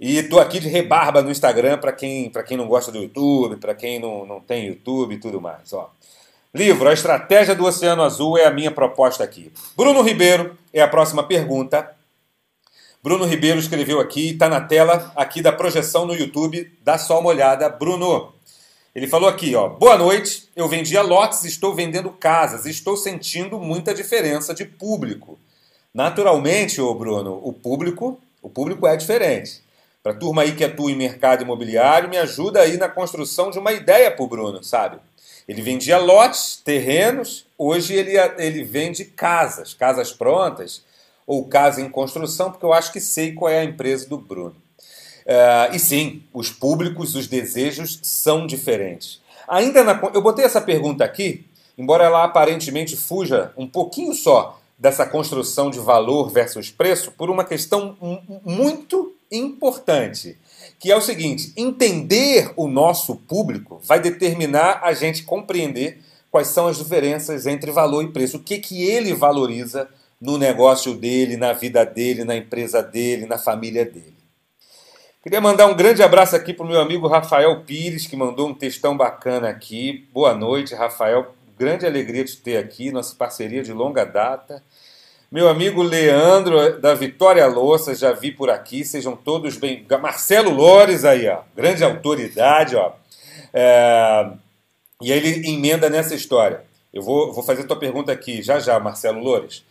[0.00, 3.74] E estou aqui de rebarba no Instagram para quem, quem não gosta do YouTube, para
[3.74, 5.74] quem não, não tem YouTube e tudo mais.
[5.74, 5.90] Ó.
[6.54, 9.52] Livro A Estratégia do Oceano Azul é a minha proposta aqui.
[9.76, 11.94] Bruno Ribeiro é a próxima pergunta.
[13.02, 16.72] Bruno Ribeiro escreveu aqui, está na tela aqui da projeção no YouTube.
[16.82, 17.68] Dá só uma olhada.
[17.68, 18.32] Bruno,
[18.94, 23.92] ele falou aqui, ó, boa noite, eu vendia lotes, estou vendendo casas, estou sentindo muita
[23.92, 25.38] diferença de público.
[25.92, 29.68] Naturalmente, ô Bruno, o público, o público é diferente.
[30.02, 33.58] Para a turma aí que atua em mercado imobiliário, me ajuda aí na construção de
[33.58, 34.98] uma ideia para o Bruno, sabe?
[35.46, 40.82] Ele vendia lotes, terrenos, hoje ele, ele vende casas, casas prontas,
[41.26, 44.56] ou casa em construção, porque eu acho que sei qual é a empresa do Bruno.
[45.26, 49.20] Uh, e sim, os públicos, os desejos são diferentes.
[49.46, 51.44] Ainda na, eu botei essa pergunta aqui,
[51.76, 57.44] embora ela aparentemente fuja um pouquinho só dessa construção de valor versus preço, por uma
[57.44, 57.96] questão
[58.44, 60.36] muito importante,
[60.78, 66.66] que é o seguinte: entender o nosso público vai determinar a gente compreender quais são
[66.66, 68.36] as diferenças entre valor e preço.
[68.36, 69.88] O que, que ele valoriza
[70.20, 74.18] no negócio dele, na vida dele, na empresa dele, na família dele.
[75.22, 78.54] Queria mandar um grande abraço aqui para o meu amigo Rafael Pires, que mandou um
[78.54, 80.08] textão bacana aqui.
[80.12, 81.34] Boa noite, Rafael.
[81.58, 84.62] Grande alegria de ter aqui, nossa parceria de longa data.
[85.30, 89.86] Meu amigo Leandro da Vitória Louça, já vi por aqui, sejam todos bem.
[90.02, 92.90] Marcelo Lores aí, ó, grande autoridade, ó.
[93.54, 94.28] É...
[95.00, 96.64] E aí ele emenda nessa história.
[96.92, 99.62] Eu vou, vou fazer a tua pergunta aqui já já, Marcelo Lores.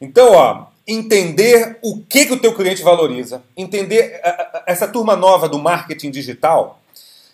[0.00, 4.20] Então, ó, entender o que, que o teu cliente valoriza, entender
[4.64, 6.80] essa turma nova do marketing digital,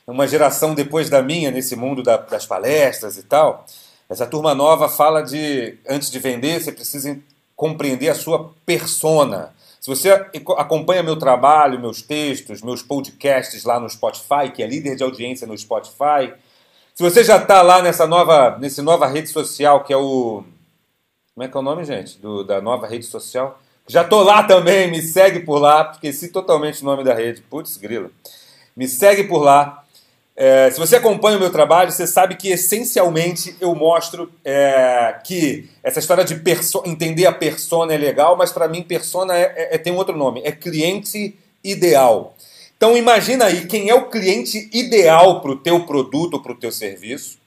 [0.06, 3.66] uma geração depois da minha nesse mundo da, das palestras e tal.
[4.08, 7.20] Essa turma nova fala de antes de vender, você precisa
[7.56, 9.54] compreender a sua persona.
[9.80, 10.10] Se você
[10.56, 15.46] acompanha meu trabalho, meus textos, meus podcasts lá no Spotify, que é líder de audiência
[15.46, 16.34] no Spotify,
[16.94, 20.44] se você já está lá nessa nova, nessa nova rede social que é o
[21.36, 22.18] como é que é o nome, gente?
[22.18, 23.60] Do, da nova rede social.
[23.86, 25.90] Já tô lá também, me segue por lá.
[25.92, 27.42] Esqueci totalmente o nome da rede.
[27.42, 28.10] Putz, grilo.
[28.74, 29.84] Me segue por lá.
[30.36, 35.70] É, se você acompanha o meu trabalho, você sabe que essencialmente eu mostro é, que
[35.82, 36.38] essa história de
[36.84, 40.14] entender a persona é legal, mas para mim persona é, é, é, tem um outro
[40.14, 42.34] nome, é cliente ideal.
[42.76, 46.70] Então imagina aí quem é o cliente ideal para o teu produto, para o teu
[46.70, 47.38] serviço.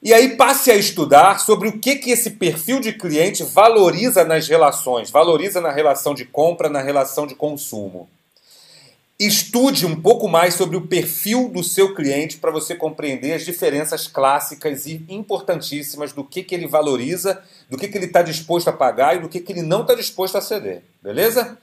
[0.00, 4.46] E aí passe a estudar sobre o que, que esse perfil de cliente valoriza nas
[4.46, 8.08] relações, valoriza na relação de compra, na relação de consumo.
[9.18, 14.06] Estude um pouco mais sobre o perfil do seu cliente para você compreender as diferenças
[14.06, 18.74] clássicas e importantíssimas do que, que ele valoriza, do que, que ele está disposto a
[18.74, 20.82] pagar e do que, que ele não está disposto a ceder.
[21.02, 21.56] Beleza?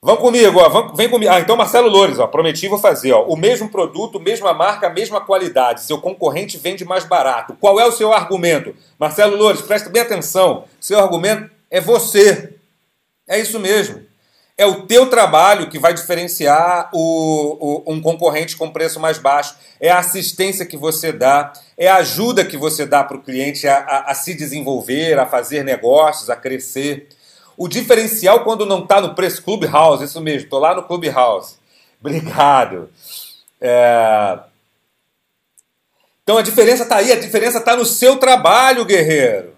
[0.00, 1.30] Vão comigo, ó, vão, vem comigo.
[1.30, 3.26] Ah, então Marcelo Loures, ó, prometi vou fazer, ó.
[3.26, 5.82] O mesmo produto, mesma marca, mesma qualidade.
[5.82, 7.56] Seu concorrente vende mais barato.
[7.60, 8.74] Qual é o seu argumento?
[8.98, 10.64] Marcelo Loures, presta bem atenção.
[10.80, 12.54] Seu argumento é você.
[13.28, 14.13] É isso mesmo.
[14.56, 19.56] É o teu trabalho que vai diferenciar o, o, um concorrente com preço mais baixo.
[19.80, 23.66] É a assistência que você dá, é a ajuda que você dá para o cliente
[23.66, 27.08] a, a, a se desenvolver, a fazer negócios, a crescer.
[27.56, 31.56] O diferencial quando não está no preço Clubhouse, isso mesmo, estou lá no Clubhouse.
[32.00, 32.90] Obrigado.
[33.60, 34.38] É...
[36.22, 39.52] Então a diferença está aí, a diferença está no seu trabalho, guerreiro.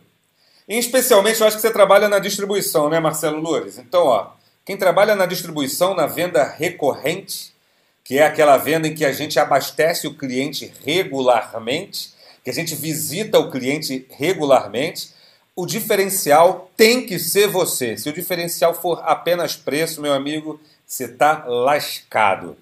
[0.69, 3.79] E, especialmente, eu acho que você trabalha na distribuição, né, Marcelo Loures?
[3.79, 4.31] Então, ó,
[4.66, 7.55] quem trabalha na distribuição, na venda recorrente,
[8.02, 12.74] que é aquela venda em que a gente abastece o cliente regularmente, que a gente
[12.74, 15.11] visita o cliente regularmente,
[15.55, 17.96] o diferencial tem que ser você.
[17.96, 22.57] Se o diferencial for apenas preço, meu amigo, você está lascado.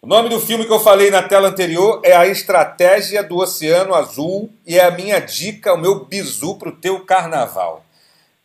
[0.00, 3.94] O nome do filme que eu falei na tela anterior é A Estratégia do Oceano
[3.94, 7.84] Azul e é a minha dica, o meu bizu para o teu carnaval.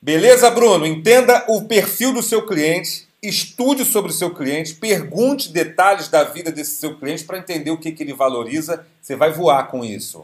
[0.06, 0.86] Beleza, Bruno?
[0.86, 6.52] Entenda o perfil do seu cliente, estude sobre o seu cliente, pergunte detalhes da vida
[6.52, 8.86] desse seu cliente para entender o que, que ele valoriza.
[9.02, 10.24] Você vai voar com isso.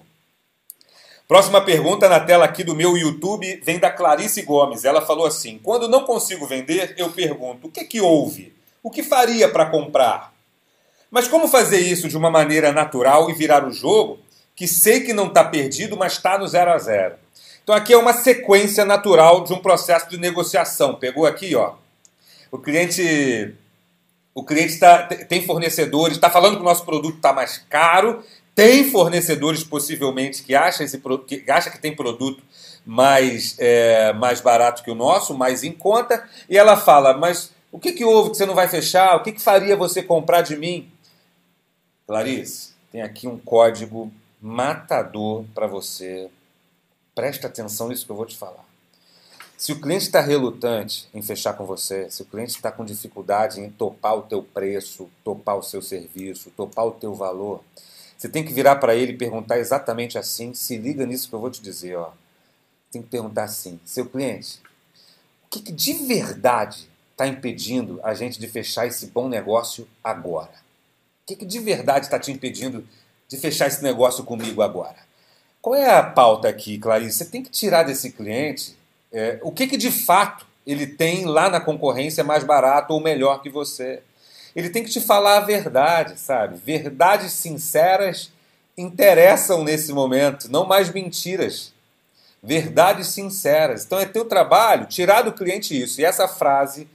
[1.28, 4.86] Próxima pergunta na tela aqui do meu YouTube vem da Clarice Gomes.
[4.86, 8.54] Ela falou assim: Quando não consigo vender, eu pergunto: o que, que houve?
[8.84, 10.32] O que faria para comprar?
[11.10, 14.20] Mas como fazer isso de uma maneira natural e virar o jogo
[14.56, 17.15] que sei que não está perdido, mas está no zero a zero?
[17.63, 20.95] Então aqui é uma sequência natural de um processo de negociação.
[20.95, 21.74] Pegou aqui, ó.
[22.52, 23.56] O cliente
[24.34, 28.89] o cliente tá, tem fornecedores, está falando que o nosso produto está mais caro tem
[28.89, 32.43] fornecedores possivelmente que acham esse que acha que tem produto
[32.86, 37.80] mais, é, mais barato que o nosso, mais em conta, e ela fala: Mas o
[37.80, 39.15] que, que houve que você não vai fechar?
[39.15, 40.91] O que, que faria você comprar de mim?
[42.06, 46.30] Clarice, tem aqui um código matador para você.
[47.13, 48.65] Presta atenção nisso que eu vou te falar.
[49.58, 53.60] Se o cliente está relutante em fechar com você, se o cliente está com dificuldade
[53.60, 57.63] em topar o teu preço, topar o seu serviço, topar o teu valor,
[58.17, 60.54] você tem que virar para ele e perguntar exatamente assim.
[60.54, 61.95] Se liga nisso que eu vou te dizer.
[61.95, 62.12] Ó.
[62.91, 64.60] Tem que perguntar assim: seu cliente,
[65.45, 70.54] o que, que de verdade está impedindo a gente de fechar esse bom negócio agora?
[71.23, 72.88] O que, que de verdade está te impedindo
[73.27, 75.10] de fechar esse negócio comigo agora?
[75.62, 77.17] Qual é a pauta aqui, Clarice?
[77.17, 78.75] Você tem que tirar desse cliente
[79.12, 83.41] é, o que, que de fato ele tem lá na concorrência mais barato ou melhor
[83.41, 84.01] que você.
[84.55, 86.57] Ele tem que te falar a verdade, sabe?
[86.57, 88.31] Verdades sinceras
[88.77, 91.73] interessam nesse momento, não mais mentiras.
[92.41, 93.85] Verdades sinceras.
[93.85, 96.01] Então é teu trabalho tirar do cliente isso.
[96.01, 96.87] E essa frase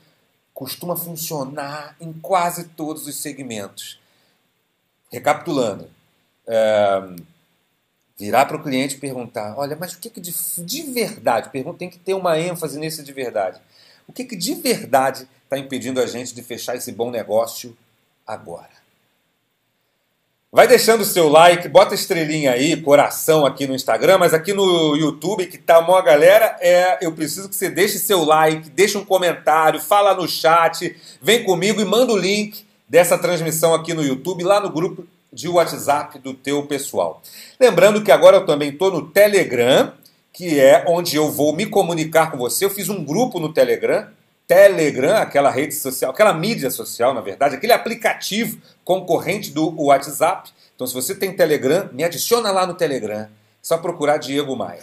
[0.52, 4.00] costuma funcionar em quase todos os segmentos.
[5.12, 5.88] Recapitulando.
[6.46, 7.02] É...
[8.18, 11.50] Virar para o cliente e perguntar: olha, mas o que, que de, de verdade?
[11.50, 13.60] Pergunta, tem que ter uma ênfase nesse de verdade.
[14.08, 17.76] O que, que de verdade está impedindo a gente de fechar esse bom negócio
[18.26, 18.76] agora?
[20.50, 24.96] Vai deixando o seu like, bota estrelinha aí, coração aqui no Instagram, mas aqui no
[24.96, 29.04] YouTube, que tá uma galera, é, eu preciso que você deixe seu like, deixe um
[29.04, 34.44] comentário, fala no chat, vem comigo e manda o link dessa transmissão aqui no YouTube,
[34.44, 35.06] lá no grupo
[35.36, 37.22] de WhatsApp do teu pessoal.
[37.60, 39.92] Lembrando que agora eu também estou no Telegram,
[40.32, 42.64] que é onde eu vou me comunicar com você.
[42.64, 44.08] Eu fiz um grupo no Telegram,
[44.48, 50.50] Telegram, aquela rede social, aquela mídia social, na verdade, aquele aplicativo concorrente do WhatsApp.
[50.74, 53.20] Então, se você tem Telegram, me adiciona lá no Telegram.
[53.20, 53.28] É
[53.60, 54.82] só procurar Diego Maia.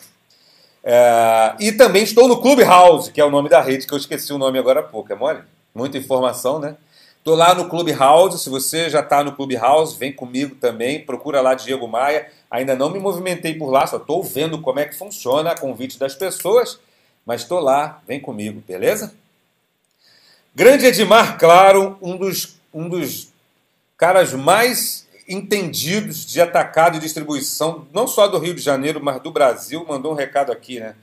[0.83, 4.31] É, e também estou no Clubhouse, que é o nome da rede, que eu esqueci
[4.31, 5.11] o nome agora há pouco.
[5.11, 5.41] É mole?
[5.73, 6.75] Muita informação, né?
[7.23, 8.43] Estou lá no Clubhouse.
[8.43, 10.99] Se você já está no Clubhouse, vem comigo também.
[10.99, 12.29] Procura lá Diego Maia.
[12.51, 15.97] Ainda não me movimentei por lá, só estou vendo como é que funciona a convite
[15.97, 16.77] das pessoas.
[17.25, 19.15] Mas estou lá, vem comigo, beleza?
[20.53, 23.29] Grande Edmar Claro, um dos, um dos
[23.95, 29.31] caras mais entendidos de atacado e distribuição, não só do Rio de Janeiro, mas do
[29.31, 30.93] Brasil, mandou um recado aqui, né?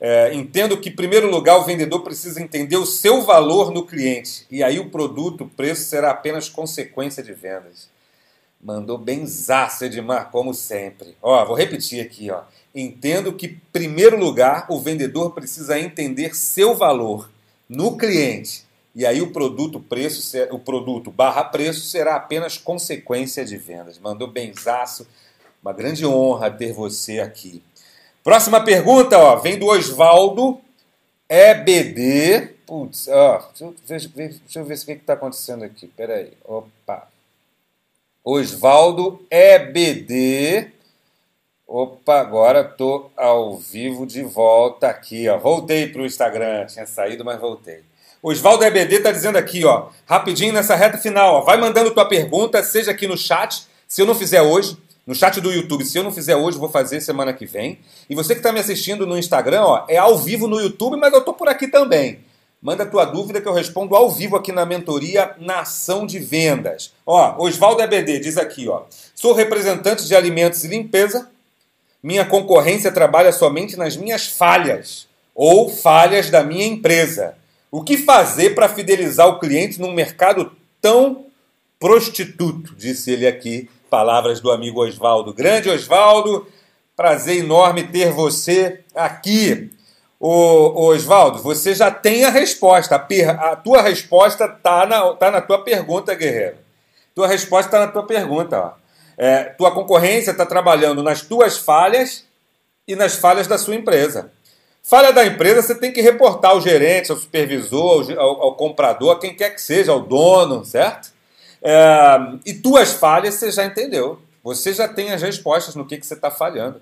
[0.00, 4.46] É, entendo que, em primeiro lugar, o vendedor precisa entender o seu valor no cliente.
[4.50, 7.88] E aí o produto, o preço, será apenas consequência de vendas.
[8.62, 11.16] Mandou bem zaço, Edmar, como sempre.
[11.20, 12.42] Ó, vou repetir aqui, ó.
[12.74, 17.30] Entendo que, em primeiro lugar, o vendedor precisa entender seu valor
[17.68, 18.64] no cliente.
[18.94, 23.98] E aí o produto, preço, o produto barra preço será apenas consequência de vendas.
[23.98, 25.06] Mandou benzaço.
[25.62, 27.62] Uma grande honra ter você aqui.
[28.22, 30.60] Próxima pergunta, ó, vem do Oswaldo
[31.28, 32.54] EBD.
[32.66, 33.50] Putz, ó,
[33.86, 35.86] deixa eu, ver, deixa eu ver o que está acontecendo aqui.
[35.88, 36.32] Peraí.
[36.44, 37.08] Opa.
[38.22, 40.70] Oswaldo EBD.
[41.66, 45.38] Opa, agora tô ao vivo de volta aqui, ó.
[45.38, 47.82] Voltei para o Instagram, tinha saído, mas voltei.
[48.22, 52.62] Oswaldo EBD está dizendo aqui, ó, rapidinho nessa reta final, ó, vai mandando tua pergunta,
[52.62, 54.76] seja aqui no chat, se eu não fizer hoje,
[55.06, 57.78] no chat do YouTube, se eu não fizer hoje, vou fazer semana que vem.
[58.08, 61.12] E você que está me assistindo no Instagram, ó, é ao vivo no YouTube, mas
[61.12, 62.20] eu tô por aqui também.
[62.62, 66.92] Manda tua dúvida que eu respondo ao vivo aqui na mentoria Nação de Vendas.
[67.06, 68.82] Ó, Oswaldo EBD diz aqui, ó,
[69.14, 71.30] sou representante de alimentos e limpeza.
[72.02, 77.34] Minha concorrência trabalha somente nas minhas falhas ou falhas da minha empresa.
[77.70, 81.24] O que fazer para fidelizar o cliente num mercado tão
[81.78, 82.74] prostituto?
[82.76, 85.34] Disse ele aqui, palavras do amigo Oswaldo.
[85.34, 86.46] Grande Oswaldo,
[86.96, 89.70] prazer enorme ter você aqui.
[90.18, 92.94] Ô, Oswaldo, você já tem a resposta.
[92.94, 93.28] A, per...
[93.28, 95.12] a tua resposta está na...
[95.14, 96.56] Tá na tua pergunta, guerreiro.
[97.14, 98.74] Tua resposta está na tua pergunta.
[99.18, 102.24] É, tua concorrência está trabalhando nas tuas falhas
[102.86, 104.30] e nas falhas da sua empresa.
[104.82, 109.18] Falha da empresa, você tem que reportar ao gerente, ao supervisor, ao, ao comprador, a
[109.18, 111.10] quem quer que seja, ao dono, certo?
[111.62, 114.20] É, e tuas falhas você já entendeu.
[114.42, 116.80] Você já tem as respostas no que, que você está falhando.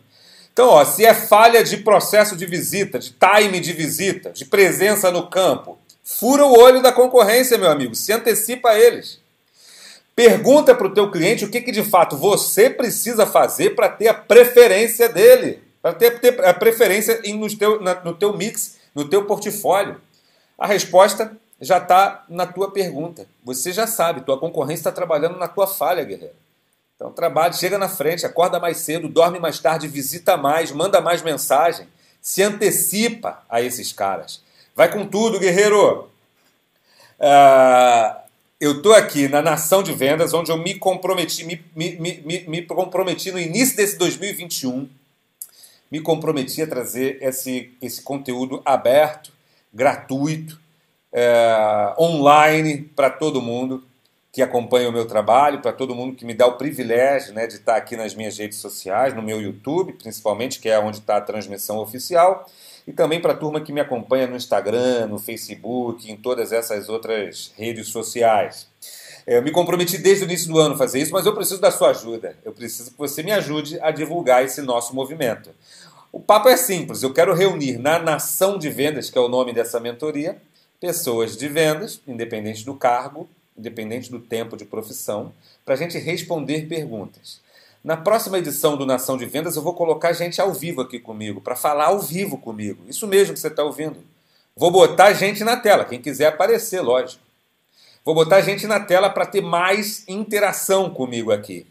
[0.52, 5.10] Então, ó, se é falha de processo de visita, de time de visita, de presença
[5.10, 7.94] no campo, fura o olho da concorrência, meu amigo.
[7.94, 9.20] Se antecipa a eles.
[10.14, 14.08] Pergunta para o teu cliente o que, que de fato você precisa fazer para ter
[14.08, 18.76] a preferência dele para ter, ter a preferência em, no, teu, na, no teu mix,
[18.94, 20.00] no teu portfólio?
[20.58, 23.26] A resposta já está na tua pergunta.
[23.44, 26.34] Você já sabe, tua concorrência está trabalhando na tua falha, guerreiro.
[26.96, 31.22] Então trabalhe, chega na frente, acorda mais cedo, dorme mais tarde, visita mais, manda mais
[31.22, 31.86] mensagem,
[32.20, 34.42] se antecipa a esses caras.
[34.74, 36.10] Vai com tudo, guerreiro!
[37.20, 38.18] Uh,
[38.60, 42.62] eu estou aqui na Nação de Vendas, onde eu me comprometi, me, me, me, me
[42.62, 44.88] comprometi no início desse 2021
[45.90, 49.32] me comprometi a trazer esse, esse conteúdo aberto,
[49.72, 50.60] gratuito,
[51.12, 53.82] é, online para todo mundo
[54.30, 57.54] que acompanha o meu trabalho, para todo mundo que me dá o privilégio né, de
[57.54, 61.20] estar aqui nas minhas redes sociais, no meu YouTube, principalmente, que é onde está a
[61.20, 62.46] transmissão oficial,
[62.86, 66.88] e também para a turma que me acompanha no Instagram, no Facebook, em todas essas
[66.88, 68.68] outras redes sociais.
[69.26, 71.70] Eu me comprometi desde o início do ano a fazer isso, mas eu preciso da
[71.70, 72.36] sua ajuda.
[72.44, 75.50] Eu preciso que você me ajude a divulgar esse nosso movimento.
[76.10, 77.02] O papo é simples.
[77.02, 80.40] Eu quero reunir na Nação de Vendas, que é o nome dessa mentoria,
[80.80, 85.32] pessoas de vendas, independente do cargo, independente do tempo de profissão,
[85.64, 87.40] para a gente responder perguntas.
[87.82, 91.40] Na próxima edição do Nação de Vendas, eu vou colocar gente ao vivo aqui comigo,
[91.40, 92.82] para falar ao vivo comigo.
[92.88, 93.96] Isso mesmo que você está ouvindo.
[94.56, 97.22] Vou botar gente na tela, quem quiser aparecer, lógico.
[98.04, 101.66] Vou botar gente na tela para ter mais interação comigo aqui.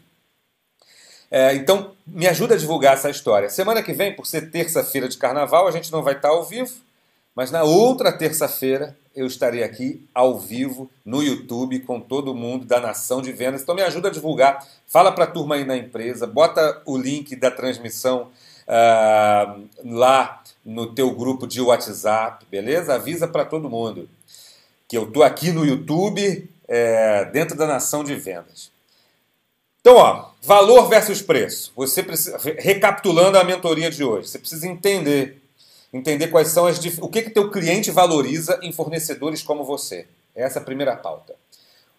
[1.30, 3.50] É, então, me ajuda a divulgar essa história.
[3.50, 6.72] Semana que vem, por ser terça-feira de carnaval, a gente não vai estar ao vivo,
[7.38, 12.80] mas na outra terça-feira eu estarei aqui ao vivo no YouTube com todo mundo da
[12.80, 13.62] Nação de Vendas.
[13.62, 14.66] Então me ajuda a divulgar.
[14.88, 18.32] Fala para a turma aí na empresa, bota o link da transmissão
[18.66, 22.96] uh, lá no teu grupo de WhatsApp, beleza?
[22.96, 24.10] Avisa para todo mundo
[24.88, 28.72] que eu tô aqui no YouTube é, dentro da Nação de Vendas.
[29.80, 31.72] Então, ó, valor versus preço.
[31.76, 35.40] Você precisa, recapitulando a mentoria de hoje, você precisa entender,
[35.92, 40.06] entender quais são as o que que teu cliente valoriza em fornecedores como você.
[40.34, 41.34] Essa é a primeira pauta.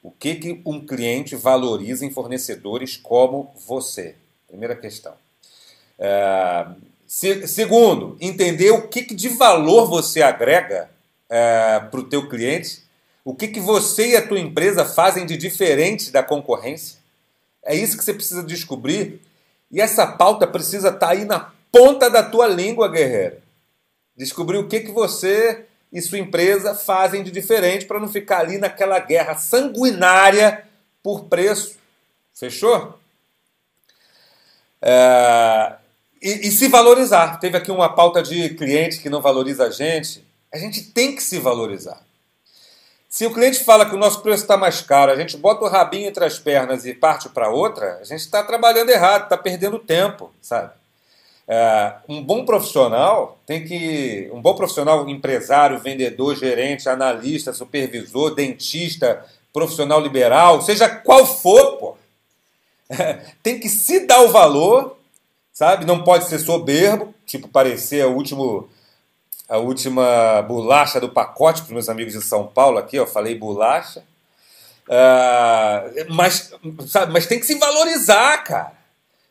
[0.02, 4.16] O que que um cliente valoriza em fornecedores como você?
[4.48, 5.14] Primeira questão.
[5.98, 6.68] É,
[7.06, 10.90] se, segundo, entender o que, que de valor você agrega
[11.30, 12.84] é, para o teu cliente,
[13.26, 16.98] o que, que você e a tua empresa fazem de diferente da concorrência.
[17.64, 19.22] É isso que você precisa descobrir.
[19.70, 23.38] E essa pauta precisa estar tá aí na ponta da tua língua, guerreiro.
[24.20, 25.64] Descobrir o que, que você
[25.94, 30.68] e sua empresa fazem de diferente para não ficar ali naquela guerra sanguinária
[31.02, 31.78] por preço.
[32.34, 33.00] Fechou?
[34.82, 35.74] É...
[36.22, 37.40] E, e, se valorizar.
[37.40, 40.22] Teve aqui uma pauta de cliente que não valoriza a gente.
[40.54, 42.02] A gente tem que se valorizar.
[43.08, 45.70] Se o cliente fala que o nosso preço está mais caro, a gente bota o
[45.70, 49.80] rabinho entre as pernas e parte para outra, a gente está trabalhando errado, está perdendo
[49.80, 50.74] tempo, sabe?
[51.52, 54.30] É, um bom profissional tem que.
[54.32, 61.98] Um bom profissional, empresário, vendedor, gerente, analista, supervisor, dentista, profissional liberal, seja qual for, pô,
[63.42, 64.96] tem que se dar o valor,
[65.52, 65.86] sabe?
[65.86, 68.70] Não pode ser soberbo, tipo parecer o último
[69.50, 73.34] a última bolacha do pacote para os meus amigos de São Paulo aqui, eu falei
[73.34, 74.04] bolacha.
[74.88, 76.54] Uh, mas,
[76.88, 78.79] sabe, mas tem que se valorizar, cara.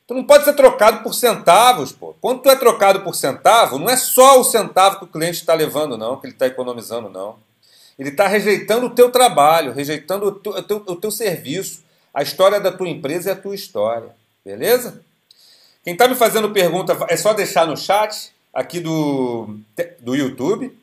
[0.08, 2.16] Tu não pode ser trocado por centavos, pô.
[2.18, 5.52] Quando tu é trocado por centavo, não é só o centavo que o cliente está
[5.52, 7.36] levando, não, que ele está economizando, não.
[7.98, 11.82] Ele está rejeitando o teu trabalho, rejeitando o teu, o, teu, o teu serviço.
[12.14, 14.08] A história da tua empresa é a tua história.
[14.42, 15.02] Beleza?
[15.84, 19.58] Quem está me fazendo pergunta, é só deixar no chat aqui do,
[20.00, 20.74] do YouTube.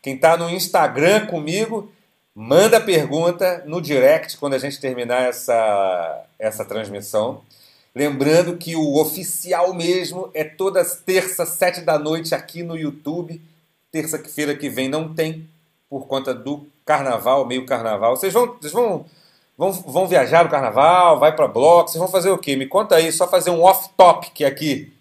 [0.00, 1.92] Quem está no Instagram comigo,
[2.34, 7.42] manda pergunta no direct quando a gente terminar essa, essa transmissão.
[7.94, 13.40] Lembrando que o oficial mesmo é todas terça, sete da noite aqui no YouTube.
[13.90, 15.48] Terça-feira que vem não tem,
[15.88, 18.16] por conta do carnaval, meio carnaval.
[18.16, 19.04] Vocês vão, vocês vão,
[19.58, 22.54] vão, vão viajar no carnaval, vai para bloco, vocês vão fazer o quê?
[22.54, 24.92] Me conta aí, só fazer um off-topic aqui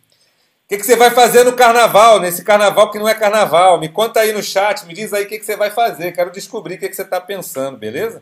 [0.70, 3.80] que, que você vai fazer no carnaval, nesse carnaval que não é carnaval?
[3.80, 6.12] Me conta aí no chat, me diz aí o que, que você vai fazer.
[6.12, 8.22] Quero descobrir o que, que você está pensando, beleza?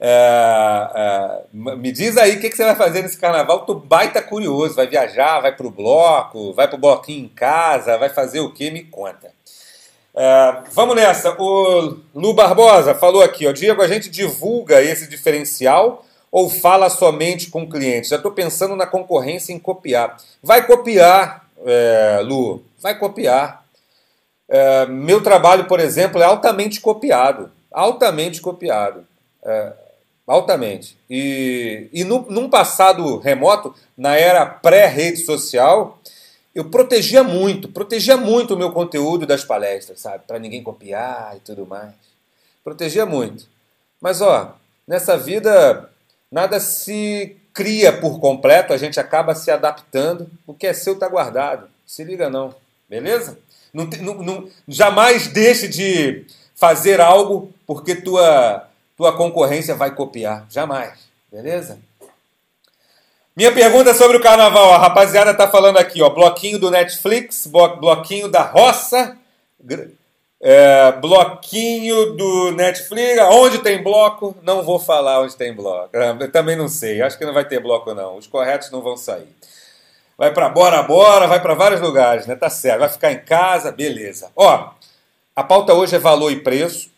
[0.00, 3.64] É, é, me diz aí o que, que você vai fazer nesse carnaval.
[3.64, 8.40] Tu baita curioso, vai viajar, vai pro bloco, vai pro bloquinho em casa, vai fazer
[8.40, 8.70] o que?
[8.70, 9.32] Me conta.
[10.14, 11.34] É, vamos nessa.
[11.40, 17.50] O Lu Barbosa falou aqui, ó, Diego, a gente divulga esse diferencial ou fala somente
[17.50, 18.10] com clientes?
[18.10, 20.16] Já estou pensando na concorrência em copiar.
[20.42, 23.64] Vai copiar, é, Lu, vai copiar.
[24.48, 27.50] É, meu trabalho, por exemplo, é altamente copiado.
[27.70, 29.06] Altamente copiado.
[29.44, 29.72] É,
[30.28, 30.96] altamente.
[31.10, 35.98] E, e no, num passado remoto, na era pré-rede social,
[36.54, 40.24] eu protegia muito, protegia muito o meu conteúdo das palestras, sabe?
[40.26, 41.94] Para ninguém copiar e tudo mais.
[42.62, 43.46] Protegia muito.
[44.00, 44.54] Mas, ó,
[44.86, 45.90] nessa vida
[46.30, 50.30] Nada se cria por completo, a gente acaba se adaptando.
[50.46, 51.68] O que é seu está guardado.
[51.86, 52.54] Se liga não,
[52.88, 53.38] beleza?
[53.72, 58.67] Não, não, não, jamais deixe de fazer algo porque tua,
[58.98, 60.44] tua concorrência vai copiar.
[60.50, 60.98] Jamais,
[61.32, 61.78] beleza?
[63.36, 64.72] Minha pergunta sobre o carnaval.
[64.72, 66.10] A rapaziada tá falando aqui, ó.
[66.10, 69.16] Bloquinho do Netflix, bloquinho da roça,
[70.42, 73.22] é, bloquinho do Netflix.
[73.30, 74.36] Onde tem bloco?
[74.42, 75.90] Não vou falar onde tem bloco.
[75.96, 77.00] Eu também não sei.
[77.00, 78.16] Acho que não vai ter bloco, não.
[78.16, 79.28] Os corretos não vão sair.
[80.16, 82.34] Vai para Bora Bora, vai para vários lugares, né?
[82.34, 82.80] Tá certo.
[82.80, 84.32] Vai ficar em casa, beleza.
[84.34, 84.70] Ó,
[85.36, 86.90] a pauta hoje é valor e preço.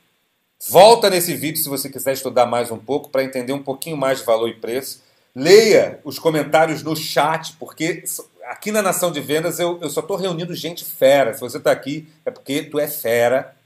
[0.69, 4.19] Volta nesse vídeo se você quiser estudar mais um pouco para entender um pouquinho mais
[4.19, 5.03] de valor e preço.
[5.35, 8.05] Leia os comentários no chat, porque
[8.45, 11.33] aqui na Nação de Vendas eu, eu só estou reunindo gente fera.
[11.33, 13.57] Se você está aqui, é porque tu é fera.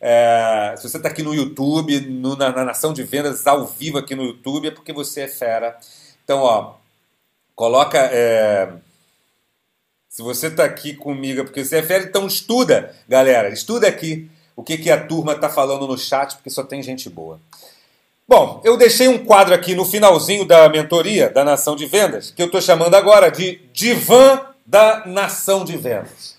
[0.00, 3.98] É, se você está aqui no YouTube, no, na, na, Nação de Vendas, ao vivo
[3.98, 5.76] aqui no YouTube, é porque você é fera.
[6.22, 6.74] Então, ó,
[7.56, 7.98] coloca.
[7.98, 8.72] É,
[10.08, 13.48] se você está aqui comigo é porque você é fera, então estuda, galera.
[13.48, 17.08] Estuda aqui o que, que a turma está falando no chat, porque só tem gente
[17.08, 17.40] boa.
[18.28, 22.40] Bom, eu deixei um quadro aqui no finalzinho da mentoria da Nação de Vendas, que
[22.40, 26.36] eu estou chamando agora de Divã da Nação de Vendas.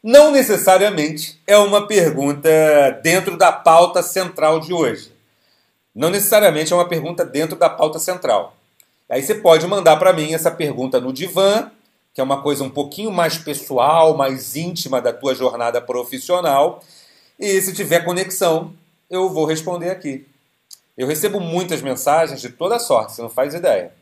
[0.00, 2.48] Não necessariamente é uma pergunta
[3.02, 5.10] dentro da pauta central de hoje.
[5.94, 8.54] Não necessariamente é uma pergunta dentro da pauta central.
[9.08, 11.70] Aí você pode mandar para mim essa pergunta no divã,
[12.12, 16.82] que é uma coisa um pouquinho mais pessoal, mais íntima da tua jornada profissional.
[17.38, 18.74] E se tiver conexão,
[19.10, 20.26] eu vou responder aqui.
[20.96, 23.92] Eu recebo muitas mensagens de toda sorte, você não faz ideia.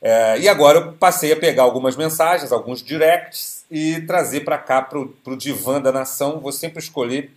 [0.00, 4.82] É, e agora eu passei a pegar algumas mensagens, alguns directs, e trazer para cá,
[4.82, 6.40] para o divã da nação.
[6.40, 7.30] Vou sempre escolher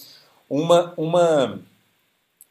[0.49, 1.59] uma, uma,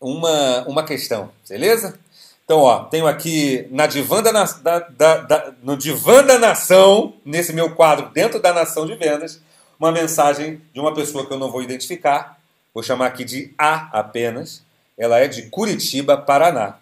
[0.00, 1.98] uma, uma questão, beleza?
[2.44, 7.52] Então, ó, tenho aqui na divã da, da, da, da, no divã da nação, nesse
[7.52, 9.40] meu quadro dentro da nação de vendas,
[9.78, 12.39] uma mensagem de uma pessoa que eu não vou identificar,
[12.74, 14.62] vou chamar aqui de A apenas,
[14.96, 16.78] ela é de Curitiba, Paraná.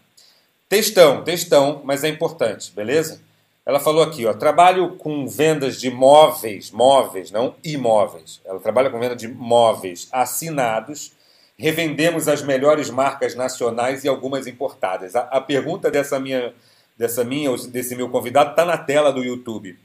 [0.69, 3.21] Textão, textão, mas é importante, beleza?
[3.69, 8.41] Ela falou aqui, ó, trabalho com vendas de móveis, móveis, não imóveis.
[8.45, 11.13] Ela trabalha com venda de móveis assinados.
[11.59, 15.15] Revendemos as melhores marcas nacionais e algumas importadas.
[15.15, 16.55] A, a pergunta dessa minha,
[16.97, 19.79] dessa minha, desse meu convidado está na tela do YouTube.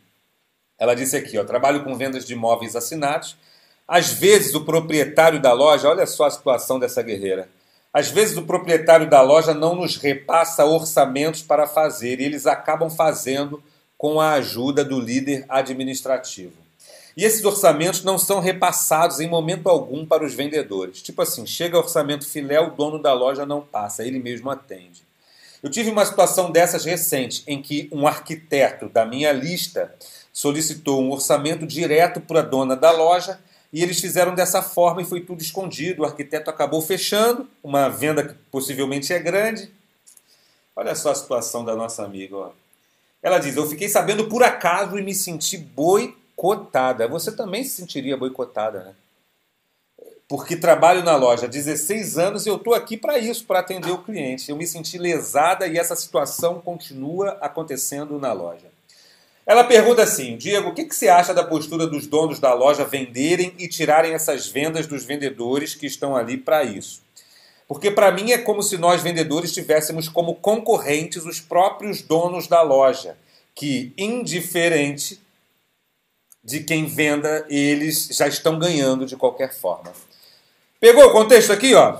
[0.79, 3.35] Ela disse aqui, ó, trabalho com vendas de móveis assinados.
[3.87, 7.49] Às vezes o proprietário da loja, olha só a situação dessa guerreira
[7.93, 12.89] às vezes o proprietário da loja não nos repassa orçamentos para fazer e eles acabam
[12.89, 13.63] fazendo
[13.95, 16.53] com a ajuda do líder administrativo.
[17.15, 21.03] E esses orçamentos não são repassados em momento algum para os vendedores.
[21.03, 25.03] Tipo assim, chega orçamento filé, o dono da loja não passa, ele mesmo atende.
[25.61, 29.93] Eu tive uma situação dessas recente, em que um arquiteto da minha lista
[30.33, 33.39] solicitou um orçamento direto para a dona da loja
[33.73, 36.03] e eles fizeram dessa forma e foi tudo escondido.
[36.03, 39.71] O arquiteto acabou fechando, uma venda que possivelmente é grande.
[40.75, 42.37] Olha só a situação da nossa amiga.
[42.37, 42.51] Ó.
[43.21, 47.07] Ela diz: Eu fiquei sabendo por acaso e me senti boicotada.
[47.07, 48.95] Você também se sentiria boicotada, né?
[50.27, 53.91] Porque trabalho na loja há 16 anos e eu estou aqui para isso, para atender
[53.91, 54.51] o cliente.
[54.51, 58.72] Eu me senti lesada e essa situação continua acontecendo na loja.
[59.45, 62.85] Ela pergunta assim: Diego, o que, que você acha da postura dos donos da loja
[62.85, 67.01] venderem e tirarem essas vendas dos vendedores que estão ali para isso?
[67.67, 72.61] Porque para mim é como se nós vendedores tivéssemos como concorrentes os próprios donos da
[72.61, 73.17] loja,
[73.55, 75.19] que, indiferente
[76.43, 79.93] de quem venda, eles já estão ganhando de qualquer forma.
[80.79, 81.99] Pegou o contexto aqui, ó?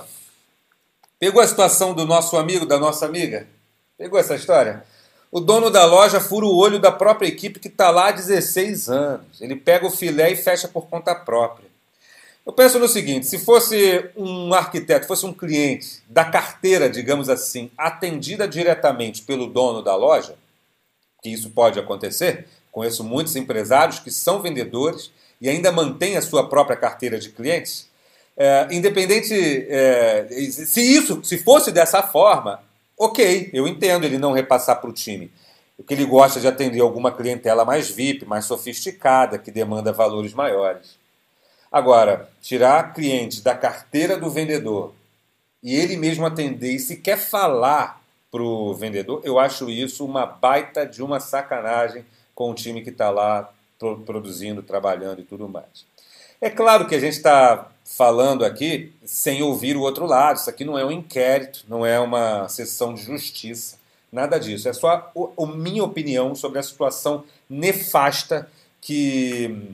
[1.18, 3.48] Pegou a situação do nosso amigo, da nossa amiga?
[3.96, 4.84] Pegou essa história?
[5.34, 8.88] O dono da loja fura o olho da própria equipe que está lá há 16
[8.88, 9.40] anos.
[9.40, 11.66] Ele pega o filé e fecha por conta própria.
[12.46, 17.68] Eu penso no seguinte: se fosse um arquiteto, fosse um cliente da carteira, digamos assim,
[17.76, 20.36] atendida diretamente pelo dono da loja,
[21.20, 25.10] que isso pode acontecer, conheço muitos empresários que são vendedores
[25.40, 27.88] e ainda mantêm a sua própria carteira de clientes.
[28.36, 29.34] É, independente
[29.68, 32.62] é, se isso, se fosse dessa forma,
[32.96, 35.30] Ok, eu entendo ele não repassar para o time.
[35.76, 40.96] Porque ele gosta de atender alguma clientela mais VIP, mais sofisticada, que demanda valores maiores.
[41.70, 44.94] Agora, tirar cliente da carteira do vendedor
[45.60, 50.24] e ele mesmo atender e se quer falar para o vendedor, eu acho isso uma
[50.24, 53.52] baita de uma sacanagem com o time que está lá
[54.06, 55.84] produzindo, trabalhando e tudo mais.
[56.44, 60.36] É claro que a gente está falando aqui sem ouvir o outro lado.
[60.36, 63.78] Isso aqui não é um inquérito, não é uma sessão de justiça,
[64.12, 64.68] nada disso.
[64.68, 68.46] É só a, minha opinião sobre a situação nefasta
[68.78, 69.72] que,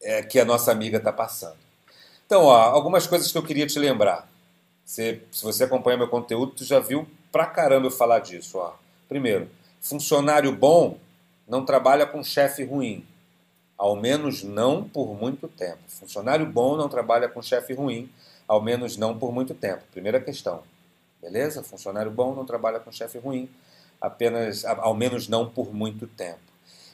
[0.00, 1.58] é, que a nossa amiga está passando.
[2.24, 4.26] Então, ó, algumas coisas que eu queria te lembrar.
[4.86, 8.56] se você acompanha meu conteúdo, tu já viu pra caramba eu falar disso.
[8.56, 8.72] Ó.
[9.10, 9.46] Primeiro,
[9.78, 10.96] funcionário bom
[11.46, 13.06] não trabalha com chefe ruim
[13.82, 15.80] ao menos não por muito tempo.
[15.88, 18.08] Funcionário bom não trabalha com chefe ruim,
[18.46, 19.82] ao menos não por muito tempo.
[19.90, 20.62] Primeira questão.
[21.20, 21.64] Beleza?
[21.64, 23.50] Funcionário bom não trabalha com chefe ruim,
[24.00, 26.38] apenas ao menos não por muito tempo.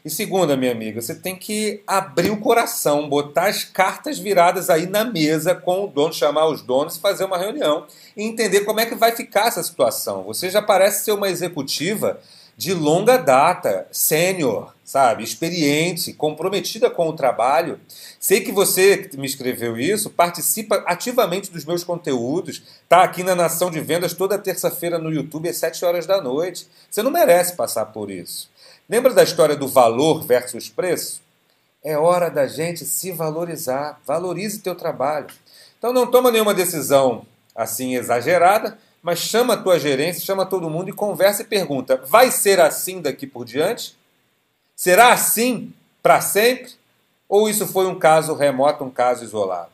[0.03, 4.87] E segunda, minha amiga, você tem que abrir o coração, botar as cartas viradas aí
[4.87, 7.87] na mesa com o dono, chamar os donos, fazer uma reunião
[8.17, 10.23] e entender como é que vai ficar essa situação.
[10.23, 12.19] Você já parece ser uma executiva
[12.59, 17.79] de longa data, sênior, sabe, experiente, comprometida com o trabalho.
[18.19, 23.71] Sei que você me escreveu isso participa ativamente dos meus conteúdos, tá aqui na Nação
[23.71, 26.67] de Vendas toda terça-feira no YouTube às 7 horas da noite.
[26.91, 28.51] Você não merece passar por isso.
[28.91, 31.23] Lembra da história do valor versus preço?
[31.85, 34.01] É hora da gente se valorizar.
[34.05, 35.29] Valorize teu trabalho.
[35.79, 40.89] Então não toma nenhuma decisão assim exagerada, mas chama a tua gerência, chama todo mundo
[40.89, 43.97] e conversa e pergunta: vai ser assim daqui por diante?
[44.75, 45.73] Será assim
[46.03, 46.73] para sempre?
[47.29, 49.71] Ou isso foi um caso remoto, um caso isolado?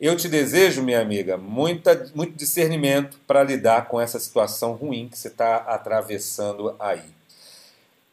[0.00, 5.18] Eu te desejo, minha amiga, muita, muito discernimento para lidar com essa situação ruim que
[5.18, 7.02] você está atravessando aí.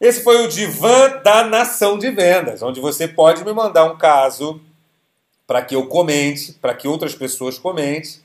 [0.01, 4.59] Esse foi o Divã da Nação de Vendas, onde você pode me mandar um caso
[5.45, 8.15] para que eu comente, para que outras pessoas comentem,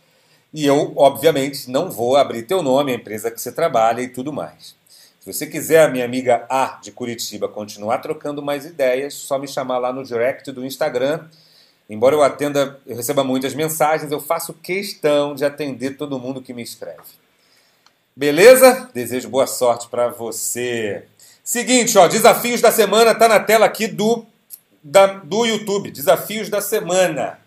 [0.52, 4.32] e eu, obviamente, não vou abrir teu nome, a empresa que você trabalha e tudo
[4.32, 4.74] mais.
[5.20, 9.46] Se você quiser, a minha amiga A de Curitiba, continuar trocando mais ideias, só me
[9.46, 11.26] chamar lá no direct do Instagram.
[11.88, 16.54] Embora eu atenda, eu receba muitas mensagens, eu faço questão de atender todo mundo que
[16.54, 17.20] me escreve.
[18.16, 18.88] Beleza?
[18.94, 21.04] Desejo boa sorte para você.
[21.44, 24.24] Seguinte, ó, desafios da semana tá na tela aqui do
[24.82, 27.38] da, do YouTube, desafios da semana.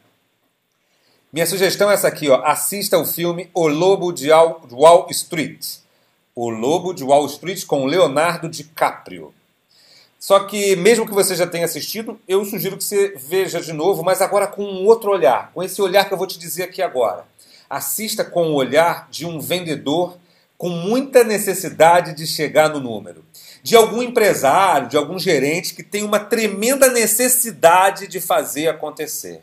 [1.33, 2.43] Minha sugestão é essa aqui, ó.
[2.45, 5.77] Assista o filme O Lobo de Wall Street.
[6.35, 9.33] O Lobo de Wall Street com Leonardo DiCaprio.
[10.19, 14.03] Só que, mesmo que você já tenha assistido, eu sugiro que você veja de novo,
[14.03, 16.83] mas agora com um outro olhar, com esse olhar que eu vou te dizer aqui
[16.83, 17.25] agora.
[17.67, 20.19] Assista com o olhar de um vendedor
[20.55, 23.25] com muita necessidade de chegar no número.
[23.63, 29.41] De algum empresário, de algum gerente que tem uma tremenda necessidade de fazer acontecer.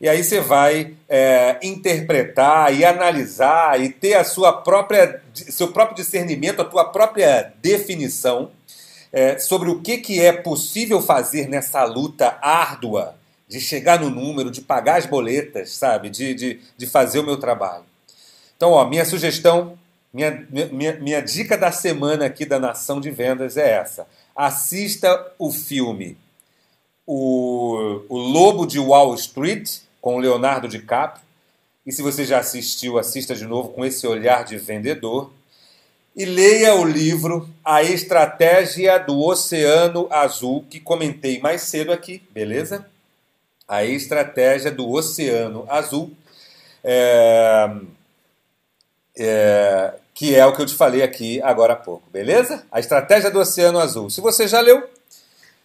[0.00, 5.96] E aí você vai é, interpretar e analisar e ter a sua própria, seu próprio
[5.96, 8.50] discernimento, a tua própria definição
[9.10, 13.16] é, sobre o que, que é possível fazer nessa luta árdua
[13.48, 16.10] de chegar no número, de pagar as boletas, sabe?
[16.10, 17.84] De, de, de fazer o meu trabalho.
[18.56, 19.78] Então, ó, minha sugestão,
[20.12, 24.06] minha, minha, minha dica da semana aqui da Nação de Vendas é essa.
[24.34, 26.18] Assista o filme
[27.06, 31.24] O, o Lobo de Wall Street, com Leonardo DiCaprio.
[31.86, 35.32] E se você já assistiu, assista de novo com esse olhar de vendedor.
[36.16, 42.86] E leia o livro A Estratégia do Oceano Azul, que comentei mais cedo aqui, beleza?
[43.68, 46.10] A Estratégia do Oceano Azul,
[46.82, 47.70] é,
[49.18, 52.64] é, que é o que eu te falei aqui agora há pouco, beleza?
[52.72, 54.08] A Estratégia do Oceano Azul.
[54.08, 54.88] Se você já leu,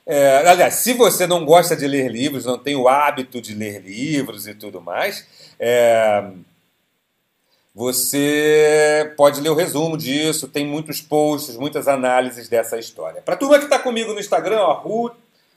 [0.06, 3.82] é, aliás, se você não gosta de ler livros, não tem o hábito de ler
[3.82, 5.26] livros e tudo mais,
[5.60, 6.24] é,
[7.74, 13.22] você pode ler o resumo disso, tem muitos posts, muitas análises dessa história.
[13.22, 15.12] Para turma que está comigo no Instagram, ó,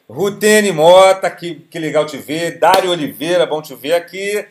[0.09, 4.47] Rutene Mota, que, que legal te ver, Dário Oliveira, bom te ver aqui.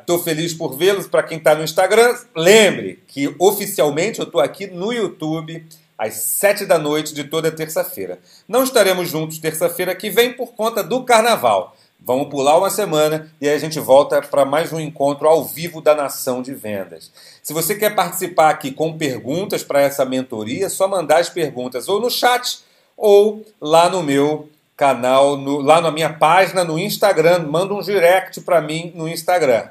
[0.00, 1.06] Estou é, feliz por vê-los.
[1.06, 5.64] Para quem está no Instagram, lembre que oficialmente eu estou aqui no YouTube
[5.96, 8.18] às sete da noite de toda terça-feira.
[8.48, 11.76] Não estaremos juntos terça-feira que vem por conta do carnaval.
[12.04, 15.80] Vamos pular uma semana e aí a gente volta para mais um encontro ao vivo
[15.80, 17.12] da Nação de Vendas.
[17.40, 21.88] Se você quer participar aqui com perguntas para essa mentoria, é só mandar as perguntas
[21.88, 22.64] ou no chat
[22.96, 27.46] ou lá no meu canal, no, lá na minha página no Instagram.
[27.46, 29.68] Manda um direct para mim no Instagram.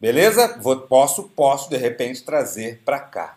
[0.00, 0.56] Beleza?
[0.62, 3.36] Vou, posso, posso de repente trazer para cá.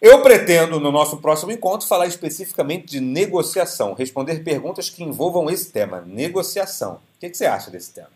[0.00, 5.72] Eu pretendo, no nosso próximo encontro, falar especificamente de negociação, responder perguntas que envolvam esse
[5.72, 7.00] tema, negociação.
[7.16, 8.10] O que, você acha desse tema?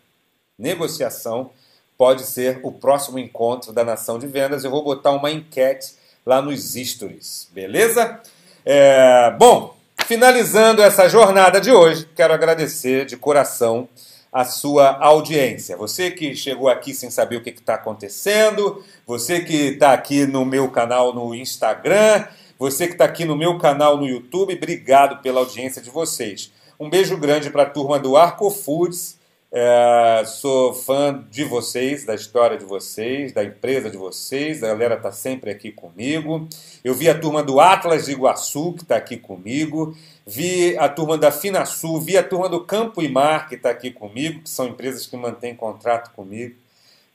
[0.57, 1.51] Negociação
[1.97, 4.63] pode ser o próximo encontro da Nação de Vendas.
[4.63, 8.17] Eu vou botar uma enquete lá nos stories, beleza?
[8.65, 9.75] É, bom,
[10.05, 13.89] finalizando essa jornada de hoje, quero agradecer de coração
[14.33, 15.77] a sua audiência.
[15.77, 20.43] Você que chegou aqui sem saber o que está acontecendo, você que está aqui no
[20.43, 22.25] meu canal no Instagram,
[22.57, 26.51] você que está aqui no meu canal no YouTube, obrigado pela audiência de vocês.
[26.79, 29.19] Um beijo grande para a turma do Arco Foods.
[29.55, 34.63] É, sou fã de vocês, da história de vocês, da empresa de vocês.
[34.63, 36.47] A galera está sempre aqui comigo.
[36.83, 39.95] Eu vi a turma do Atlas de Iguaçu, que está aqui comigo
[40.25, 43.91] vi a turma da Finasul, vi a turma do Campo e Mar, que está aqui
[43.91, 46.55] comigo, que são empresas que mantêm contrato comigo.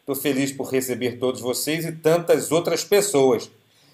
[0.00, 3.50] Estou feliz por receber todos vocês e tantas outras pessoas.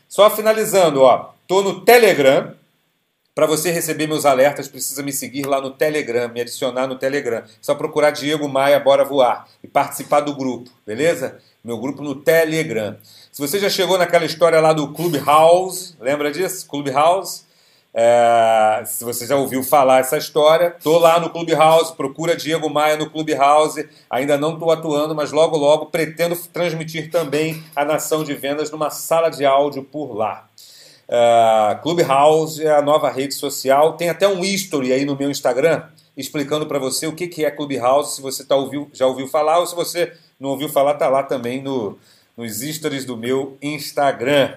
[0.08, 2.54] Só finalizando, ó, tô no Telegram.
[3.34, 7.42] Para você receber meus alertas, precisa me seguir lá no Telegram, me adicionar no Telegram.
[7.60, 11.38] Só procurar Diego Maia Bora Voar e participar do grupo, beleza?
[11.64, 12.96] Meu grupo no Telegram.
[13.32, 16.68] Se você já chegou naquela história lá do Clubhouse, lembra disso?
[16.68, 17.42] Clubhouse?
[17.92, 22.96] É, se você já ouviu falar essa história, tô lá no Clubhouse, procura Diego Maia
[22.96, 23.88] no Clubhouse.
[24.08, 28.90] Ainda não estou atuando, mas logo logo pretendo transmitir também a nação de vendas numa
[28.90, 30.48] sala de áudio por lá.
[31.08, 33.94] É, Clubhouse é a nova rede social.
[33.94, 35.82] Tem até um history aí no meu Instagram
[36.16, 39.58] explicando para você o que, que é Clubhouse, se você tá ouviu, já ouviu falar
[39.58, 41.98] ou se você não ouviu falar, tá lá também no,
[42.36, 44.54] nos stories do meu Instagram.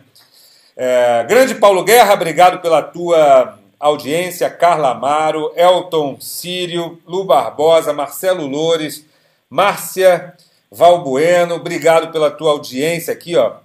[0.76, 4.50] É, grande Paulo Guerra, obrigado pela tua audiência.
[4.50, 9.04] Carla Amaro, Elton Sírio, Lu Barbosa, Marcelo Loures,
[9.50, 10.36] Márcia
[10.72, 13.56] Valbueno, obrigado pela tua audiência aqui, ó.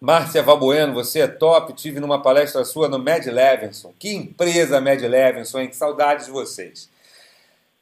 [0.00, 1.74] Márcia Valbueno, você é top.
[1.74, 3.92] Tive numa palestra sua no Mad Levinson.
[3.98, 5.68] Que empresa Mad Levinson, hein?
[5.68, 6.88] Que saudades de vocês.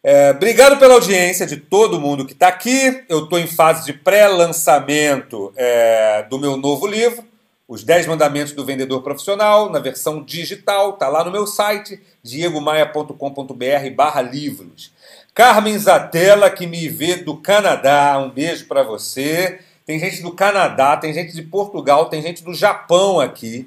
[0.02, 3.04] É, obrigado pela audiência de todo mundo que está aqui.
[3.08, 7.24] Eu estou em fase de pré-lançamento é, do meu novo livro,
[7.68, 10.94] Os 10 Mandamentos do Vendedor Profissional, na versão digital.
[10.94, 14.92] Está lá no meu site, diegomaia.com.br barra livros.
[15.32, 19.60] Carmen Zatella, que me vê do Canadá, um beijo para você.
[19.88, 23.66] Tem gente do Canadá, tem gente de Portugal, tem gente do Japão aqui.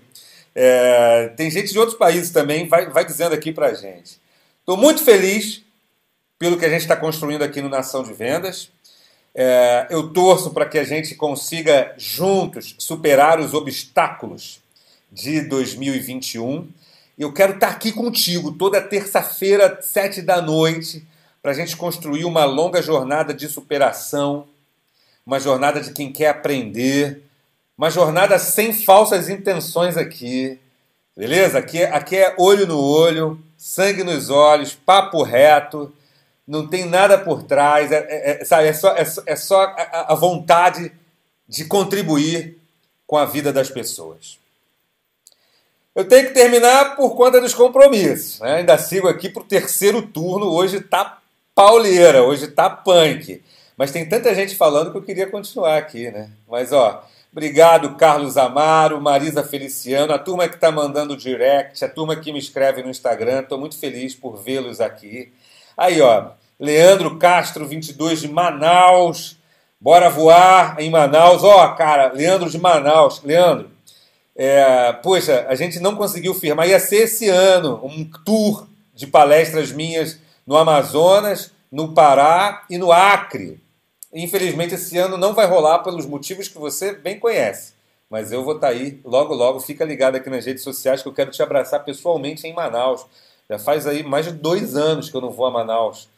[0.54, 4.22] É, tem gente de outros países também, vai, vai dizendo aqui para gente.
[4.60, 5.64] Estou muito feliz
[6.38, 8.72] pelo que a gente está construindo aqui no Nação de Vendas.
[9.34, 14.62] É, eu torço para que a gente consiga juntos superar os obstáculos
[15.12, 16.70] de 2021.
[17.18, 21.04] Eu quero estar tá aqui contigo toda terça-feira, sete da noite,
[21.42, 24.46] para a gente construir uma longa jornada de superação,
[25.26, 27.24] uma jornada de quem quer aprender,
[27.78, 30.60] uma jornada sem falsas intenções aqui,
[31.16, 31.60] beleza?
[31.60, 35.94] Aqui, aqui é olho no olho, sangue nos olhos, papo reto
[36.52, 40.14] não tem nada por trás, é, é, é sabe, é só, é, é só a,
[40.14, 40.92] a, vontade
[41.48, 42.58] de contribuir
[43.08, 44.38] com a vida das pessoas.
[45.96, 48.40] Eu tenho que terminar por conta dos compromissos.
[48.42, 48.56] Né?
[48.56, 50.48] Ainda sigo aqui para o terceiro turno.
[50.48, 51.20] Hoje está
[51.56, 53.42] pauleira, hoje está punk.
[53.82, 56.30] Mas tem tanta gente falando que eu queria continuar aqui, né?
[56.48, 62.16] Mas ó, obrigado Carlos Amaro, Marisa Feliciano, a turma que está mandando direct, a turma
[62.16, 63.40] que me escreve no Instagram.
[63.40, 65.34] Estou muito feliz por vê-los aqui.
[65.76, 66.28] Aí, ó,
[66.60, 69.40] Leandro Castro, 22 de Manaus.
[69.80, 71.44] Bora voar em Manaus.
[71.44, 73.24] Ó, cara, Leandro de Manaus.
[73.24, 73.72] Leandro,
[74.36, 76.70] é, poxa, a gente não conseguiu firmar.
[76.70, 82.92] Ia ser esse ano um tour de palestras minhas no Amazonas, no Pará e no
[82.92, 83.60] Acre.
[84.14, 87.74] Infelizmente, esse ano não vai rolar pelos motivos que você bem conhece.
[88.10, 89.60] Mas eu vou estar tá aí logo, logo.
[89.60, 93.06] Fica ligado aqui nas redes sociais que eu quero te abraçar pessoalmente em Manaus.
[93.50, 96.10] Já faz aí mais de dois anos que eu não vou a Manaus.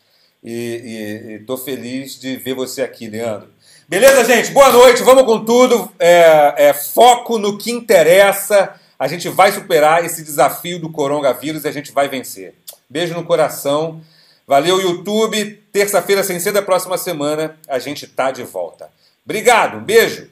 [0.44, 3.48] E estou feliz de ver você aqui, Leandro.
[3.88, 4.52] Beleza, gente?
[4.52, 5.90] Boa noite, vamos com tudo.
[6.00, 8.74] É, é, foco no que interessa.
[8.98, 12.56] A gente vai superar esse desafio do coronavírus e a gente vai vencer.
[12.90, 14.02] Beijo no coração.
[14.48, 15.64] Valeu, YouTube.
[15.72, 18.90] Terça-feira, sem ser da próxima semana, a gente tá de volta.
[19.26, 20.30] Obrigado, um beijo.